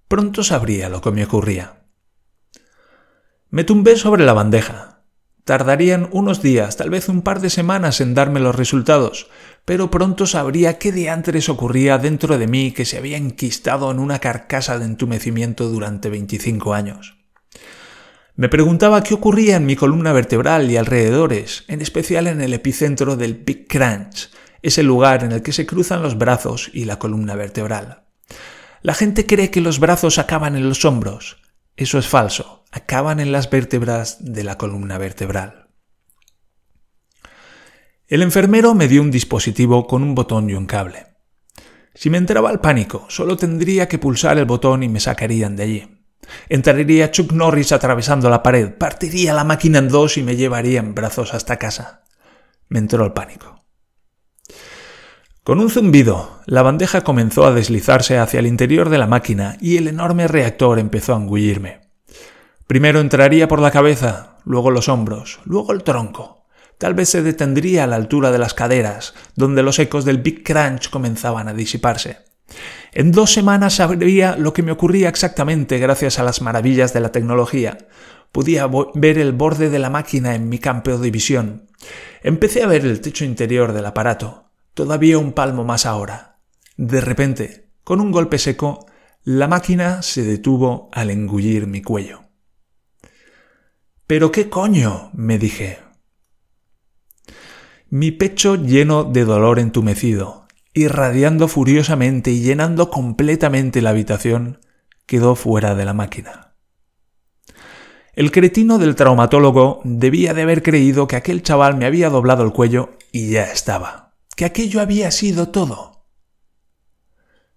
Pronto 0.08 0.44
sabría 0.44 0.90
lo 0.90 1.02
que 1.02 1.12
me 1.12 1.24
ocurría. 1.24 1.86
Me 3.50 3.64
tumbé 3.64 3.96
sobre 3.96 4.24
la 4.24 4.34
bandeja. 4.34 4.99
Tardarían 5.50 6.10
unos 6.12 6.44
días, 6.44 6.78
tal 6.78 6.92
vez 6.92 7.10
un 7.10 7.24
par 7.24 7.42
de 7.42 7.50
semanas 7.50 8.02
en 8.02 8.14
darme 8.14 8.40
los 8.40 8.54
resultados, 8.54 9.32
pero 9.66 9.90
pronto 9.90 10.28
sabría 10.28 10.78
qué 10.78 10.92
diantres 10.92 11.50
ocurría 11.50 11.98
dentro 11.98 12.38
de 12.38 12.46
mí 12.46 12.72
que 12.72 12.86
se 12.86 13.00
había 13.00 13.18
enquistado 13.18 13.90
en 13.90 13.98
una 13.98 14.20
carcasa 14.20 14.78
de 14.78 14.86
entumecimiento 14.86 15.68
durante 15.68 16.12
25 16.12 16.76
años. 16.76 17.18
Me 18.36 18.48
preguntaba 18.48 19.02
qué 19.02 19.16
ocurría 19.16 19.56
en 19.56 19.66
mi 19.66 19.76
columna 19.76 20.14
vertebral 20.14 20.70
y 20.70 20.78
alrededores, 20.78 21.64
en 21.68 21.82
especial 21.82 22.28
en 22.28 22.42
el 22.42 22.54
epicentro 22.54 23.16
del 23.16 23.34
Big 23.34 23.68
Crunch, 23.68 24.30
ese 24.62 24.84
lugar 24.84 25.24
en 25.24 25.32
el 25.32 25.42
que 25.42 25.52
se 25.52 25.66
cruzan 25.66 26.04
los 26.04 26.16
brazos 26.16 26.70
y 26.76 26.86
la 26.86 27.00
columna 27.00 27.34
vertebral. 27.34 28.04
La 28.84 28.94
gente 28.94 29.26
cree 29.26 29.50
que 29.50 29.62
los 29.62 29.80
brazos 29.80 30.20
acaban 30.20 30.56
en 30.56 30.70
los 30.70 30.86
hombros. 30.86 31.38
Eso 31.80 31.98
es 31.98 32.10
falso, 32.10 32.66
acaban 32.74 33.22
en 33.22 33.32
las 33.32 33.50
vértebras 33.50 34.18
de 34.20 34.44
la 34.44 34.58
columna 34.58 34.98
vertebral. 34.98 35.70
El 38.10 38.22
enfermero 38.22 38.76
me 38.76 38.90
dio 38.90 39.02
un 39.02 39.12
dispositivo 39.12 39.88
con 39.88 40.04
un 40.04 40.14
botón 40.14 40.50
y 40.50 40.56
un 40.56 40.66
cable. 40.66 41.08
Si 41.94 42.10
me 42.10 42.18
entraba 42.18 42.52
el 42.52 42.60
pánico, 42.60 43.06
solo 43.08 43.38
tendría 43.38 43.88
que 43.88 43.98
pulsar 43.98 44.38
el 44.38 44.44
botón 44.44 44.84
y 44.84 44.90
me 44.90 45.00
sacarían 45.00 45.56
de 45.56 45.64
allí. 45.64 46.06
Entraría 46.50 47.12
Chuck 47.12 47.32
Norris 47.32 47.72
atravesando 47.72 48.30
la 48.30 48.44
pared, 48.44 48.74
partiría 48.78 49.34
la 49.34 49.46
máquina 49.46 49.80
en 49.80 49.88
dos 49.88 50.18
y 50.18 50.24
me 50.24 50.36
llevaría 50.36 50.82
en 50.82 50.94
brazos 50.94 51.34
hasta 51.34 51.56
casa. 51.56 52.04
Me 52.68 52.80
entró 52.80 53.06
el 53.06 53.14
pánico. 53.14 53.59
Con 55.44 55.60
un 55.60 55.70
zumbido, 55.70 56.42
la 56.46 56.62
bandeja 56.62 57.02
comenzó 57.02 57.46
a 57.46 57.54
deslizarse 57.54 58.18
hacia 58.18 58.40
el 58.40 58.48
interior 58.48 58.90
de 58.90 58.98
la 58.98 59.08
máquina 59.08 59.58
y 59.62 59.78
el 59.78 59.88
enorme 59.88 60.28
reactor 60.28 60.80
empezó 60.80 61.14
a 61.14 61.18
engullirme. 61.18 61.82
Primero 62.68 63.00
entraría 63.00 63.48
por 63.48 63.60
la 63.60 63.72
cabeza, 63.72 64.38
luego 64.46 64.70
los 64.70 64.90
hombros, 64.90 65.40
luego 65.46 65.74
el 65.74 65.84
tronco. 65.84 66.46
Tal 66.78 66.94
vez 66.94 67.10
se 67.10 67.24
detendría 67.24 67.86
a 67.86 67.88
la 67.88 67.96
altura 67.96 68.32
de 68.32 68.38
las 68.38 68.54
caderas, 68.54 69.16
donde 69.36 69.64
los 69.64 69.80
ecos 69.80 70.06
del 70.06 70.20
Big 70.20 70.44
Crunch 70.44 70.90
comenzaban 70.90 71.48
a 71.48 71.54
disiparse. 71.54 72.20
En 72.92 73.12
dos 73.12 73.34
semanas 73.34 73.76
sabría 73.76 74.36
lo 74.36 74.54
que 74.54 74.64
me 74.64 74.72
ocurría 74.72 75.10
exactamente 75.10 75.80
gracias 75.80 76.20
a 76.20 76.24
las 76.24 76.42
maravillas 76.42 76.94
de 76.94 77.00
la 77.00 77.12
tecnología. 77.12 77.78
Podía 78.32 78.70
ver 78.94 79.18
el 79.18 79.32
borde 79.32 79.70
de 79.70 79.80
la 79.80 79.90
máquina 79.90 80.36
en 80.36 80.48
mi 80.50 80.60
campo 80.60 80.98
de 80.98 81.12
visión. 81.12 81.68
Empecé 82.22 82.64
a 82.64 82.68
ver 82.68 82.86
el 82.86 83.02
techo 83.02 83.26
interior 83.26 83.74
del 83.74 83.86
aparato, 83.86 84.49
todavía 84.80 85.18
un 85.18 85.34
palmo 85.34 85.66
más 85.66 85.86
ahora. 85.86 86.40
De 86.78 87.02
repente, 87.02 87.68
con 87.84 88.00
un 88.00 88.14
golpe 88.14 88.38
seco, 88.38 88.86
la 89.26 89.46
máquina 89.50 90.02
se 90.02 90.24
detuvo 90.24 90.88
al 90.94 91.10
engullir 91.10 91.68
mi 91.68 91.82
cuello. 91.82 92.22
¿Pero 94.08 94.32
qué 94.32 94.50
coño? 94.50 95.10
me 95.12 95.38
dije. 95.38 95.80
Mi 97.90 98.12
pecho 98.12 98.56
lleno 98.56 99.04
de 99.04 99.26
dolor 99.26 99.60
entumecido, 99.60 100.48
irradiando 100.74 101.50
furiosamente 101.50 102.32
y 102.32 102.40
llenando 102.40 102.90
completamente 102.90 103.82
la 103.82 103.90
habitación, 103.90 104.62
quedó 105.06 105.36
fuera 105.36 105.76
de 105.76 105.84
la 105.84 105.94
máquina. 105.94 106.56
El 108.14 108.32
cretino 108.32 108.78
del 108.78 108.96
traumatólogo 108.96 109.82
debía 109.84 110.34
de 110.34 110.44
haber 110.44 110.64
creído 110.64 111.06
que 111.06 111.18
aquel 111.18 111.44
chaval 111.44 111.76
me 111.76 111.86
había 111.86 112.10
doblado 112.10 112.46
el 112.46 112.54
cuello 112.54 112.92
y 113.12 113.32
ya 113.32 113.44
estaba, 113.44 114.09
que 114.40 114.46
aquello 114.46 114.80
había 114.80 115.12
sido 115.12 115.50
todo. 115.50 116.08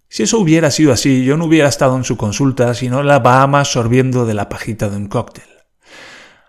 Si 0.08 0.24
eso 0.24 0.40
hubiera 0.40 0.72
sido 0.72 0.92
así, 0.92 1.24
yo 1.24 1.36
no 1.36 1.44
hubiera 1.44 1.68
estado 1.68 1.96
en 1.96 2.02
su 2.02 2.16
consulta, 2.16 2.74
sino 2.74 3.04
la 3.04 3.20
Bahamas 3.20 3.68
sorbiendo 3.68 4.26
de 4.26 4.34
la 4.34 4.48
pajita 4.48 4.88
de 4.88 4.96
un 4.96 5.06
cóctel. 5.06 5.44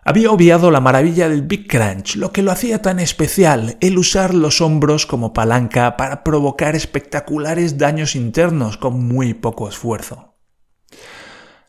Había 0.03 0.31
obviado 0.31 0.71
la 0.71 0.79
maravilla 0.79 1.29
del 1.29 1.43
Big 1.43 1.67
Crunch, 1.67 2.15
lo 2.15 2.31
que 2.31 2.41
lo 2.41 2.51
hacía 2.51 2.81
tan 2.81 2.99
especial, 2.99 3.77
el 3.79 3.99
usar 3.99 4.33
los 4.33 4.59
hombros 4.59 5.05
como 5.05 5.33
palanca 5.33 5.97
para 5.97 6.23
provocar 6.23 6.75
espectaculares 6.75 7.77
daños 7.77 8.15
internos 8.15 8.77
con 8.77 9.07
muy 9.07 9.35
poco 9.35 9.69
esfuerzo. 9.69 10.39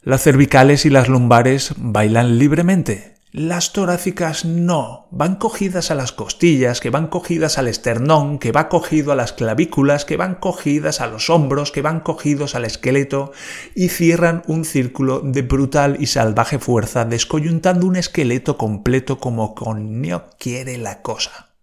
Las 0.01 0.23
cervicales 0.23 0.87
y 0.87 0.91
las 0.91 1.11
lumbares 1.11 1.75
bailan 1.77 2.39
libremente, 2.39 3.14
las 3.35 3.73
torácicas 3.73 4.45
no, 4.45 5.09
van 5.11 5.35
cogidas 5.35 5.91
a 5.91 5.97
las 5.97 6.13
costillas, 6.13 6.81
que 6.81 6.91
van 6.91 7.09
cogidas 7.09 7.59
al 7.59 7.67
esternón, 7.67 8.39
que 8.39 8.53
va 8.53 8.69
cogido 8.69 9.11
a 9.11 9.17
las 9.17 9.33
clavículas, 9.33 10.05
que 10.05 10.17
van 10.17 10.37
cogidas 10.37 11.01
a 11.01 11.09
los 11.09 11.29
hombros, 11.31 11.73
que 11.73 11.83
van 11.83 11.99
cogidos 11.99 12.55
al 12.55 12.65
esqueleto 12.65 13.33
y 13.75 13.89
cierran 13.89 14.45
un 14.47 14.65
círculo 14.65 15.19
de 15.19 15.43
brutal 15.43 15.97
y 15.99 16.07
salvaje 16.07 16.61
fuerza, 16.61 17.07
descoyuntando 17.07 17.89
un 17.89 17.97
esqueleto 17.97 18.57
completo 18.57 19.19
como 19.19 19.57
no 19.75 20.27
quiere 20.39 20.79
la 20.79 21.03
cosa. 21.03 21.57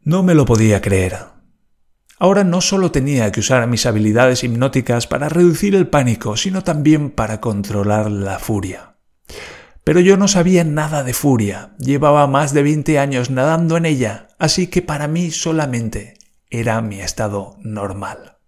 No 0.00 0.22
me 0.22 0.36
lo 0.36 0.44
podía 0.44 0.80
creer. 0.80 1.18
Ahora 2.20 2.44
no 2.44 2.60
solo 2.60 2.92
tenía 2.92 3.32
que 3.32 3.40
usar 3.40 3.66
mis 3.66 3.84
habilidades 3.84 4.44
hipnóticas 4.44 5.08
para 5.08 5.28
reducir 5.28 5.74
el 5.74 5.88
pánico, 5.88 6.36
sino 6.36 6.62
también 6.62 7.10
para 7.10 7.40
controlar 7.40 8.12
la 8.12 8.38
furia. 8.38 8.93
Pero 9.84 10.00
yo 10.00 10.16
no 10.16 10.28
sabía 10.28 10.64
nada 10.64 11.02
de 11.02 11.12
furia, 11.12 11.74
llevaba 11.78 12.26
más 12.26 12.54
de 12.54 12.62
20 12.62 12.98
años 12.98 13.30
nadando 13.30 13.76
en 13.76 13.84
ella, 13.84 14.28
así 14.38 14.68
que 14.68 14.80
para 14.80 15.08
mí 15.08 15.30
solamente 15.30 16.14
era 16.50 16.80
mi 16.80 17.00
estado 17.00 17.56
normal. 17.60 18.38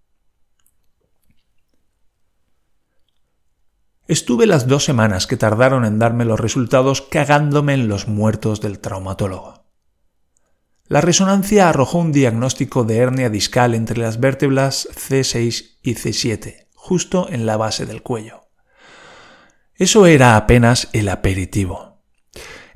Estuve 4.09 4.47
las 4.47 4.69
dos 4.69 4.85
semanas 4.85 5.27
que 5.27 5.37
tardaron 5.37 5.85
en 5.85 5.99
darme 5.99 6.25
los 6.25 6.39
resultados 6.39 7.03
cagándome 7.03 7.75
en 7.75 7.89
los 7.89 8.07
muertos 8.07 8.61
del 8.61 8.79
traumatólogo. 8.79 9.67
La 10.87 11.01
resonancia 11.01 11.69
arrojó 11.69 11.99
un 11.99 12.12
diagnóstico 12.12 12.85
de 12.85 12.99
hernia 12.99 13.29
discal 13.29 13.75
entre 13.75 13.99
las 13.99 14.21
vértebras 14.21 14.89
C6 14.95 15.79
y 15.83 15.95
C7, 15.95 16.69
justo 16.75 17.29
en 17.29 17.45
la 17.45 17.57
base 17.57 17.87
del 17.87 18.03
cuello. 18.03 18.45
Eso 19.79 20.07
era 20.07 20.37
apenas 20.37 20.89
el 20.93 21.09
aperitivo. 21.09 22.01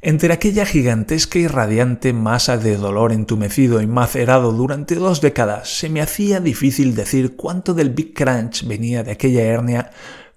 Entre 0.02 0.32
aquella 0.32 0.64
gigantesca 0.64 1.38
y 1.38 1.46
radiante 1.46 2.12
masa 2.12 2.56
de 2.56 2.76
dolor 2.76 3.12
entumecido 3.12 3.80
y 3.82 3.86
macerado 3.86 4.52
durante 4.52 4.94
dos 4.94 5.20
décadas, 5.20 5.78
se 5.78 5.90
me 5.90 6.00
hacía 6.00 6.40
difícil 6.40 6.94
decir 6.94 7.36
cuánto 7.36 7.74
del 7.74 7.90
Big 7.90 8.14
Crunch 8.14 8.66
venía 8.66 9.02
de 9.02 9.12
aquella 9.12 9.42
hernia, 9.42 9.90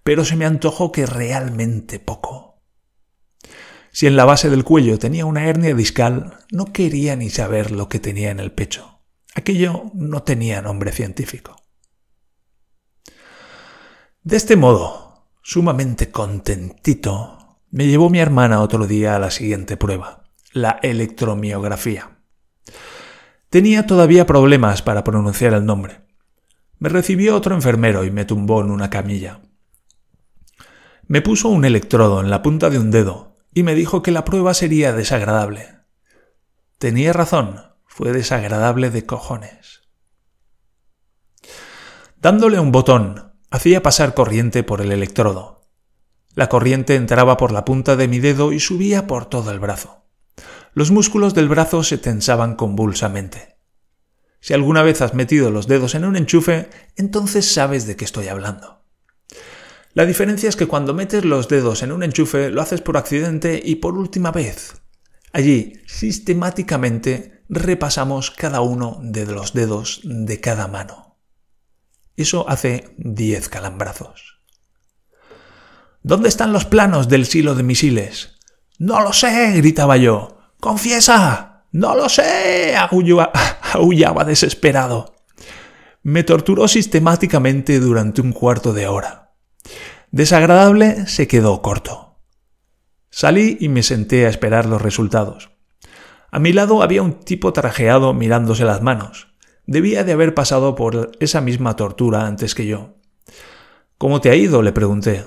pero 0.04 0.26
se 0.26 0.36
me 0.36 0.46
antojó 0.46 0.92
que 0.92 1.06
realmente 1.06 2.00
poco. 2.00 2.62
Si 3.92 4.08
en 4.08 4.16
la 4.16 4.26
base 4.26 4.50
del 4.50 4.64
cuello 4.64 5.00
tenía 5.00 5.26
una 5.26 5.48
hernia 5.48 5.76
discal, 5.76 6.38
no 6.52 6.74
quería 6.74 7.16
ni 7.16 7.30
saber 7.30 7.72
lo 7.72 7.88
que 7.88 8.00
tenía 8.00 8.32
en 8.32 8.40
el 8.40 8.52
pecho. 8.52 9.02
Aquello 9.36 9.92
no 9.94 10.24
tenía 10.24 10.62
nombre 10.62 10.92
científico. 10.92 11.56
De 14.24 14.38
este 14.38 14.56
modo, 14.56 15.03
Sumamente 15.46 16.10
contentito, 16.10 17.60
me 17.70 17.86
llevó 17.86 18.10
mi 18.10 18.20
hermana 18.20 18.62
otro 18.62 18.88
día 18.88 19.18
a 19.18 19.20
la 19.20 19.30
siguiente 19.30 19.76
prueba, 19.76 20.24
la 20.54 20.80
electromiografía. 20.82 22.22
Tenía 23.50 23.86
todavía 23.86 24.26
problemas 24.26 24.82
para 24.82 25.04
pronunciar 25.04 25.54
el 25.54 25.66
nombre. 25.66 26.06
Me 26.80 26.88
recibió 26.88 27.36
otro 27.36 27.56
enfermero 27.56 28.06
y 28.06 28.10
me 28.10 28.24
tumbó 28.24 28.62
en 28.62 28.72
una 28.72 28.90
camilla. 28.90 29.42
Me 31.08 31.22
puso 31.22 31.50
un 31.50 31.66
electrodo 31.66 32.22
en 32.22 32.30
la 32.30 32.42
punta 32.42 32.70
de 32.70 32.80
un 32.80 32.90
dedo 32.90 33.36
y 33.54 33.64
me 33.64 33.76
dijo 33.76 34.02
que 34.02 34.12
la 34.12 34.24
prueba 34.24 34.54
sería 34.54 34.94
desagradable. 34.94 35.68
Tenía 36.78 37.12
razón, 37.12 37.60
fue 37.86 38.14
desagradable 38.14 38.92
de 38.92 39.06
cojones. 39.06 39.82
Dándole 42.16 42.62
un 42.62 42.72
botón 42.72 43.33
hacía 43.54 43.84
pasar 43.84 44.16
corriente 44.16 44.64
por 44.64 44.82
el 44.82 44.92
electrodo. 44.92 45.70
La 46.34 46.50
corriente 46.50 46.96
entraba 46.96 47.38
por 47.38 47.52
la 47.52 47.66
punta 47.66 47.96
de 47.96 48.08
mi 48.08 48.18
dedo 48.18 48.52
y 48.52 48.60
subía 48.60 49.06
por 49.06 49.28
todo 49.28 49.52
el 49.52 49.60
brazo. 49.60 50.08
Los 50.74 50.90
músculos 50.90 51.36
del 51.36 51.50
brazo 51.50 51.84
se 51.84 52.00
tensaban 52.00 52.56
convulsamente. 52.56 53.60
Si 54.40 54.56
alguna 54.56 54.82
vez 54.82 55.04
has 55.04 55.14
metido 55.14 55.52
los 55.52 55.68
dedos 55.68 55.94
en 55.94 56.04
un 56.04 56.16
enchufe, 56.16 56.68
entonces 56.96 57.54
sabes 57.54 57.86
de 57.86 57.96
qué 57.96 58.06
estoy 58.06 58.28
hablando. 58.28 58.82
La 59.94 60.08
diferencia 60.08 60.50
es 60.50 60.56
que 60.56 60.66
cuando 60.66 60.96
metes 60.96 61.24
los 61.24 61.48
dedos 61.48 61.84
en 61.84 61.92
un 61.92 62.02
enchufe 62.02 62.50
lo 62.50 62.60
haces 62.60 62.82
por 62.82 62.98
accidente 62.98 63.62
y 63.64 63.76
por 63.76 64.00
última 64.00 64.32
vez. 64.32 64.82
Allí, 65.32 65.74
sistemáticamente, 65.86 67.44
repasamos 67.50 68.32
cada 68.32 68.62
uno 68.62 68.98
de 69.04 69.28
los 69.28 69.54
dedos 69.54 70.02
de 70.04 70.42
cada 70.42 70.68
mano. 70.68 71.03
Eso 72.16 72.48
hace 72.48 72.94
diez 72.98 73.50
calambrazos. 73.50 74.40
¿Dónde 76.02 76.30
están 76.30 76.54
los 76.54 76.66
planos 76.66 77.08
del 77.08 77.26
silo 77.26 77.56
de 77.56 77.64
misiles? 77.64 78.38
No 78.78 79.02
lo 79.02 79.14
sé, 79.14 79.54
gritaba 79.54 79.98
yo. 79.98 80.38
Confiesa. 80.60 81.54
No 81.72 81.96
lo 81.96 82.08
sé, 82.08 82.76
aullaba 83.74 84.24
desesperado. 84.26 85.16
Me 86.04 86.24
torturó 86.24 86.68
sistemáticamente 86.68 87.80
durante 87.80 88.22
un 88.22 88.32
cuarto 88.32 88.74
de 88.74 88.88
hora. 88.88 89.34
Desagradable 90.12 91.08
se 91.08 91.28
quedó 91.28 91.64
corto. 91.64 92.20
Salí 93.10 93.58
y 93.60 93.70
me 93.70 93.82
senté 93.82 94.28
a 94.28 94.30
esperar 94.30 94.68
los 94.68 94.82
resultados. 94.82 95.50
A 96.30 96.40
mi 96.40 96.54
lado 96.54 96.84
había 96.84 97.02
un 97.02 97.22
tipo 97.22 97.54
trajeado 97.54 98.14
mirándose 98.14 98.66
las 98.66 98.82
manos. 98.84 99.33
Debía 99.66 100.04
de 100.04 100.12
haber 100.12 100.34
pasado 100.34 100.76
por 100.76 101.12
esa 101.20 101.42
misma 101.42 101.76
tortura 101.76 102.28
antes 102.28 102.54
que 102.54 102.66
yo. 102.66 102.96
¿Cómo 103.98 104.20
te 104.20 104.30
ha 104.30 104.36
ido? 104.36 104.62
le 104.62 104.74
pregunté. 104.74 105.26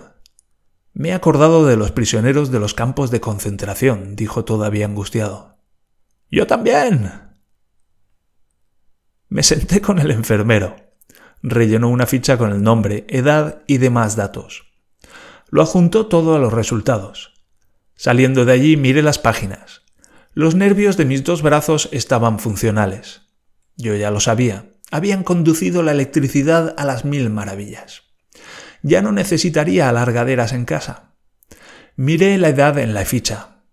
Me 0.92 1.10
he 1.10 1.12
acordado 1.12 1.66
de 1.66 1.76
los 1.76 1.92
prisioneros 1.92 2.50
de 2.50 2.58
los 2.58 2.74
campos 2.74 3.10
de 3.10 3.20
concentración, 3.20 4.16
dijo 4.16 4.44
todavía 4.44 4.86
angustiado. 4.86 5.58
Yo 6.30 6.46
también. 6.46 7.12
Me 9.28 9.42
senté 9.42 9.80
con 9.80 9.98
el 9.98 10.10
enfermero. 10.10 10.76
Rellenó 11.42 11.88
una 11.88 12.06
ficha 12.06 12.38
con 12.38 12.52
el 12.52 12.62
nombre, 12.62 13.06
edad 13.08 13.62
y 13.66 13.78
demás 13.78 14.16
datos. 14.16 14.64
Lo 15.48 15.62
adjuntó 15.62 16.06
todo 16.06 16.34
a 16.34 16.38
los 16.38 16.52
resultados. 16.52 17.34
Saliendo 17.94 18.44
de 18.44 18.52
allí 18.52 18.76
miré 18.76 19.02
las 19.02 19.18
páginas. 19.18 19.82
Los 20.34 20.54
nervios 20.54 20.96
de 20.96 21.04
mis 21.04 21.24
dos 21.24 21.42
brazos 21.42 21.88
estaban 21.92 22.38
funcionales. 22.38 23.25
Yo 23.76 23.94
ya 23.94 24.10
lo 24.10 24.20
sabía. 24.20 24.70
Habían 24.90 25.22
conducido 25.22 25.82
la 25.82 25.92
electricidad 25.92 26.74
a 26.78 26.84
las 26.84 27.04
mil 27.04 27.30
maravillas. 27.30 28.02
Ya 28.82 29.02
no 29.02 29.12
necesitaría 29.12 29.88
alargaderas 29.88 30.52
en 30.52 30.64
casa. 30.64 31.14
Miré 31.96 32.38
la 32.38 32.48
edad 32.48 32.78
en 32.78 32.94
la 32.94 33.04
ficha. 33.04 33.64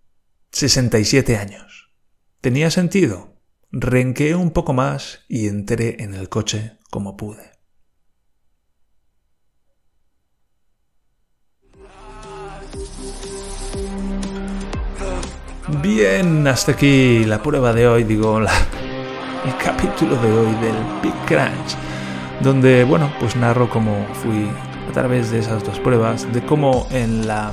67 0.52 1.36
años. 1.36 1.90
¿Tenía 2.40 2.70
sentido? 2.70 3.40
Renqué 3.70 4.34
un 4.34 4.50
poco 4.50 4.72
más 4.72 5.20
y 5.28 5.48
entré 5.48 6.02
en 6.02 6.14
el 6.14 6.28
coche 6.28 6.78
como 6.90 7.16
pude. 7.16 7.54
Bien, 15.82 16.46
hasta 16.46 16.72
aquí 16.72 17.24
la 17.24 17.42
prueba 17.42 17.72
de 17.72 17.88
hoy, 17.88 18.04
digo, 18.04 18.38
la, 18.38 18.52
el 19.44 19.56
capítulo 19.58 20.16
de 20.16 20.32
hoy 20.32 20.54
del 20.54 20.76
Big 21.02 21.14
Crunch, 21.26 21.76
donde, 22.40 22.84
bueno, 22.84 23.12
pues 23.20 23.36
narro 23.36 23.68
cómo 23.68 24.06
fui 24.14 24.50
a 24.88 24.92
través 24.92 25.30
de 25.30 25.40
esas 25.40 25.62
dos 25.64 25.78
pruebas, 25.80 26.32
de 26.32 26.44
cómo 26.44 26.86
en 26.90 27.26
la 27.26 27.52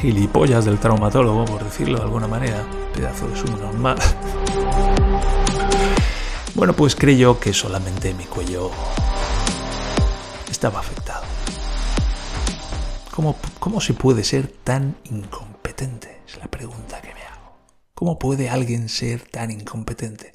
gilipollas 0.00 0.64
del 0.64 0.78
traumatólogo, 0.78 1.44
por 1.44 1.64
decirlo 1.64 1.98
de 1.98 2.04
alguna 2.04 2.28
manera, 2.28 2.62
pedazo 2.94 3.28
de 3.28 3.36
subnormal, 3.36 3.96
bueno, 6.54 6.72
pues 6.74 6.94
creyó 6.94 7.40
que 7.40 7.52
solamente 7.52 8.14
mi 8.14 8.24
cuello 8.24 8.70
estaba 10.50 10.80
afectado. 10.80 11.24
¿Cómo, 13.14 13.36
¿Cómo 13.58 13.80
se 13.80 13.94
puede 13.94 14.22
ser 14.22 14.46
tan 14.62 14.96
incompetente? 15.10 16.20
Es 16.28 16.36
la 16.38 16.46
pregunta 16.46 16.77
¿Cómo 17.98 18.18
puede 18.20 18.48
alguien 18.48 18.88
ser 18.88 19.22
tan 19.22 19.50
incompetente? 19.50 20.30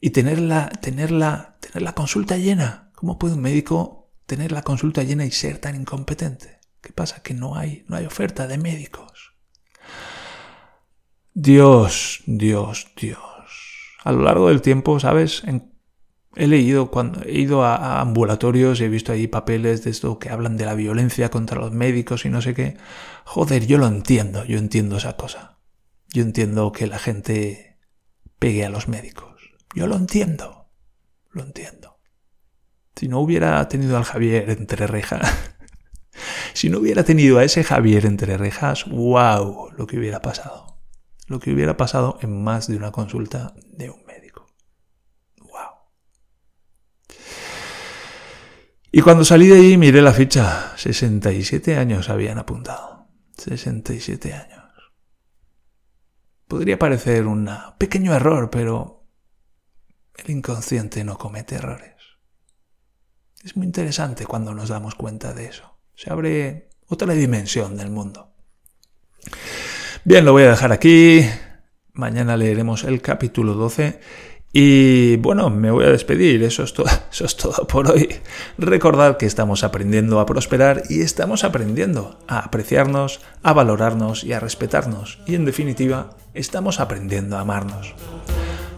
y 0.00 0.10
tener 0.10 0.38
la, 0.38 0.68
tener 0.68 1.10
la, 1.10 1.56
tener 1.60 1.82
la 1.82 1.94
consulta 1.94 2.36
llena. 2.36 2.90
¿Cómo 2.94 3.18
puede 3.18 3.34
un 3.34 3.42
médico 3.42 4.12
tener 4.26 4.52
la 4.52 4.62
consulta 4.62 5.02
llena 5.02 5.24
y 5.24 5.30
ser 5.30 5.58
tan 5.58 5.74
incompetente? 5.74 6.60
¿Qué 6.80 6.92
pasa? 6.92 7.22
Que 7.22 7.34
no 7.34 7.56
hay, 7.56 7.84
no 7.88 7.96
hay 7.96 8.06
oferta 8.06 8.46
de 8.46 8.58
médicos. 8.58 9.34
Dios, 11.34 12.22
Dios, 12.26 12.86
Dios. 12.96 13.18
A 14.04 14.12
lo 14.12 14.22
largo 14.22 14.48
del 14.48 14.62
tiempo, 14.62 15.00
¿sabes? 15.00 15.42
he 16.36 16.46
leído 16.46 16.90
cuando 16.90 17.22
he 17.24 17.40
ido 17.40 17.64
a, 17.64 17.76
a, 17.76 18.00
ambulatorios 18.00 18.80
y 18.80 18.84
he 18.84 18.88
visto 18.88 19.10
ahí 19.10 19.26
papeles 19.26 19.82
de 19.84 19.90
esto 19.90 20.18
que 20.18 20.28
hablan 20.30 20.56
de 20.56 20.66
la 20.66 20.74
violencia 20.74 21.30
contra 21.30 21.58
los 21.58 21.72
médicos 21.72 22.24
y 22.24 22.28
no 22.28 22.40
sé 22.42 22.54
qué. 22.54 22.76
Joder, 23.24 23.66
yo 23.66 23.78
lo 23.78 23.86
entiendo, 23.86 24.44
yo 24.44 24.58
entiendo 24.58 24.98
esa 24.98 25.16
cosa. 25.16 25.55
Yo 26.16 26.22
entiendo 26.22 26.72
que 26.72 26.86
la 26.86 26.98
gente 26.98 27.76
pegue 28.38 28.64
a 28.64 28.70
los 28.70 28.88
médicos. 28.88 29.52
Yo 29.74 29.86
lo 29.86 29.96
entiendo. 29.96 30.70
Lo 31.30 31.42
entiendo. 31.42 31.98
Si 32.94 33.06
no 33.06 33.20
hubiera 33.20 33.68
tenido 33.68 33.98
al 33.98 34.04
Javier 34.04 34.48
entre 34.48 34.86
rejas, 34.86 35.30
si 36.54 36.70
no 36.70 36.78
hubiera 36.78 37.04
tenido 37.04 37.36
a 37.36 37.44
ese 37.44 37.62
Javier 37.64 38.06
entre 38.06 38.38
rejas, 38.38 38.86
wow, 38.86 39.72
lo 39.76 39.86
que 39.86 39.98
hubiera 39.98 40.22
pasado. 40.22 40.78
Lo 41.26 41.38
que 41.38 41.52
hubiera 41.52 41.76
pasado 41.76 42.18
en 42.22 42.42
más 42.42 42.66
de 42.66 42.78
una 42.78 42.92
consulta 42.92 43.52
de 43.72 43.90
un 43.90 44.02
médico. 44.06 44.46
Wow. 45.42 45.50
Y 48.90 49.02
cuando 49.02 49.22
salí 49.22 49.48
de 49.48 49.56
ahí 49.56 49.76
miré 49.76 50.00
la 50.00 50.14
ficha. 50.14 50.72
67 50.78 51.76
años 51.76 52.08
habían 52.08 52.38
apuntado. 52.38 53.06
67 53.36 54.32
años. 54.32 54.55
Podría 56.48 56.78
parecer 56.78 57.26
un 57.26 57.50
pequeño 57.78 58.14
error, 58.14 58.50
pero 58.50 59.04
el 60.16 60.30
inconsciente 60.30 61.04
no 61.04 61.18
comete 61.18 61.56
errores. 61.56 61.94
Es 63.44 63.56
muy 63.56 63.66
interesante 63.66 64.26
cuando 64.26 64.54
nos 64.54 64.68
damos 64.68 64.94
cuenta 64.94 65.32
de 65.32 65.46
eso. 65.46 65.78
Se 65.94 66.12
abre 66.12 66.68
otra 66.88 67.14
dimensión 67.14 67.76
del 67.76 67.90
mundo. 67.90 68.32
Bien, 70.04 70.24
lo 70.24 70.32
voy 70.32 70.44
a 70.44 70.50
dejar 70.50 70.72
aquí. 70.72 71.24
Mañana 71.92 72.36
leeremos 72.36 72.84
el 72.84 73.00
capítulo 73.02 73.54
12. 73.54 74.00
Y 74.52 75.16
bueno, 75.16 75.50
me 75.50 75.70
voy 75.70 75.84
a 75.84 75.90
despedir, 75.90 76.42
eso 76.42 76.62
es, 76.62 76.72
todo, 76.72 76.86
eso 77.12 77.24
es 77.24 77.36
todo 77.36 77.66
por 77.66 77.90
hoy. 77.90 78.08
Recordad 78.56 79.16
que 79.16 79.26
estamos 79.26 79.64
aprendiendo 79.64 80.18
a 80.18 80.26
prosperar 80.26 80.84
y 80.88 81.02
estamos 81.02 81.44
aprendiendo 81.44 82.18
a 82.26 82.38
apreciarnos, 82.38 83.20
a 83.42 83.52
valorarnos 83.52 84.24
y 84.24 84.32
a 84.32 84.40
respetarnos. 84.40 85.18
Y 85.26 85.34
en 85.34 85.44
definitiva, 85.44 86.16
estamos 86.36 86.80
aprendiendo 86.80 87.36
a 87.36 87.40
amarnos. 87.40 87.94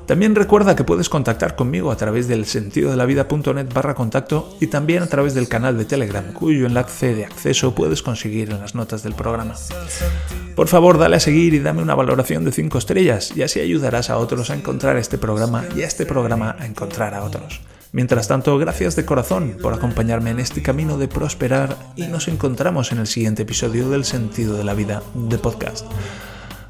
También 0.08 0.34
recuerda 0.34 0.74
que 0.74 0.84
puedes 0.84 1.10
contactar 1.10 1.54
conmigo 1.54 1.92
a 1.92 1.96
través 1.96 2.28
del 2.28 2.46
sentido 2.46 2.90
de 2.90 2.96
la 2.96 3.04
vida.net 3.04 3.66
barra 3.74 3.94
contacto 3.94 4.56
y 4.58 4.68
también 4.68 5.02
a 5.02 5.06
través 5.06 5.34
del 5.34 5.48
canal 5.48 5.76
de 5.76 5.84
Telegram, 5.84 6.32
cuyo 6.32 6.64
enlace 6.64 7.14
de 7.14 7.26
acceso 7.26 7.74
puedes 7.74 8.00
conseguir 8.00 8.48
en 8.48 8.58
las 8.58 8.74
notas 8.74 9.02
del 9.02 9.12
programa. 9.12 9.54
Por 10.56 10.68
favor, 10.68 10.96
dale 10.96 11.16
a 11.16 11.20
seguir 11.20 11.52
y 11.52 11.58
dame 11.58 11.82
una 11.82 11.94
valoración 11.94 12.42
de 12.46 12.52
5 12.52 12.78
estrellas 12.78 13.36
y 13.36 13.42
así 13.42 13.60
ayudarás 13.60 14.08
a 14.08 14.16
otros 14.16 14.48
a 14.48 14.54
encontrar 14.54 14.96
este 14.96 15.18
programa 15.18 15.66
y 15.76 15.82
a 15.82 15.86
este 15.86 16.06
programa 16.06 16.56
a 16.58 16.64
encontrar 16.64 17.12
a 17.12 17.22
otros. 17.22 17.60
Mientras 17.92 18.28
tanto, 18.28 18.56
gracias 18.56 18.96
de 18.96 19.04
corazón 19.04 19.58
por 19.60 19.74
acompañarme 19.74 20.30
en 20.30 20.40
este 20.40 20.62
camino 20.62 20.96
de 20.96 21.08
prosperar 21.08 21.76
y 21.96 22.06
nos 22.06 22.28
encontramos 22.28 22.92
en 22.92 22.98
el 22.98 23.06
siguiente 23.06 23.42
episodio 23.42 23.90
del 23.90 24.06
Sentido 24.06 24.56
de 24.56 24.64
la 24.64 24.72
Vida 24.72 25.02
de 25.14 25.36
podcast. 25.36 25.84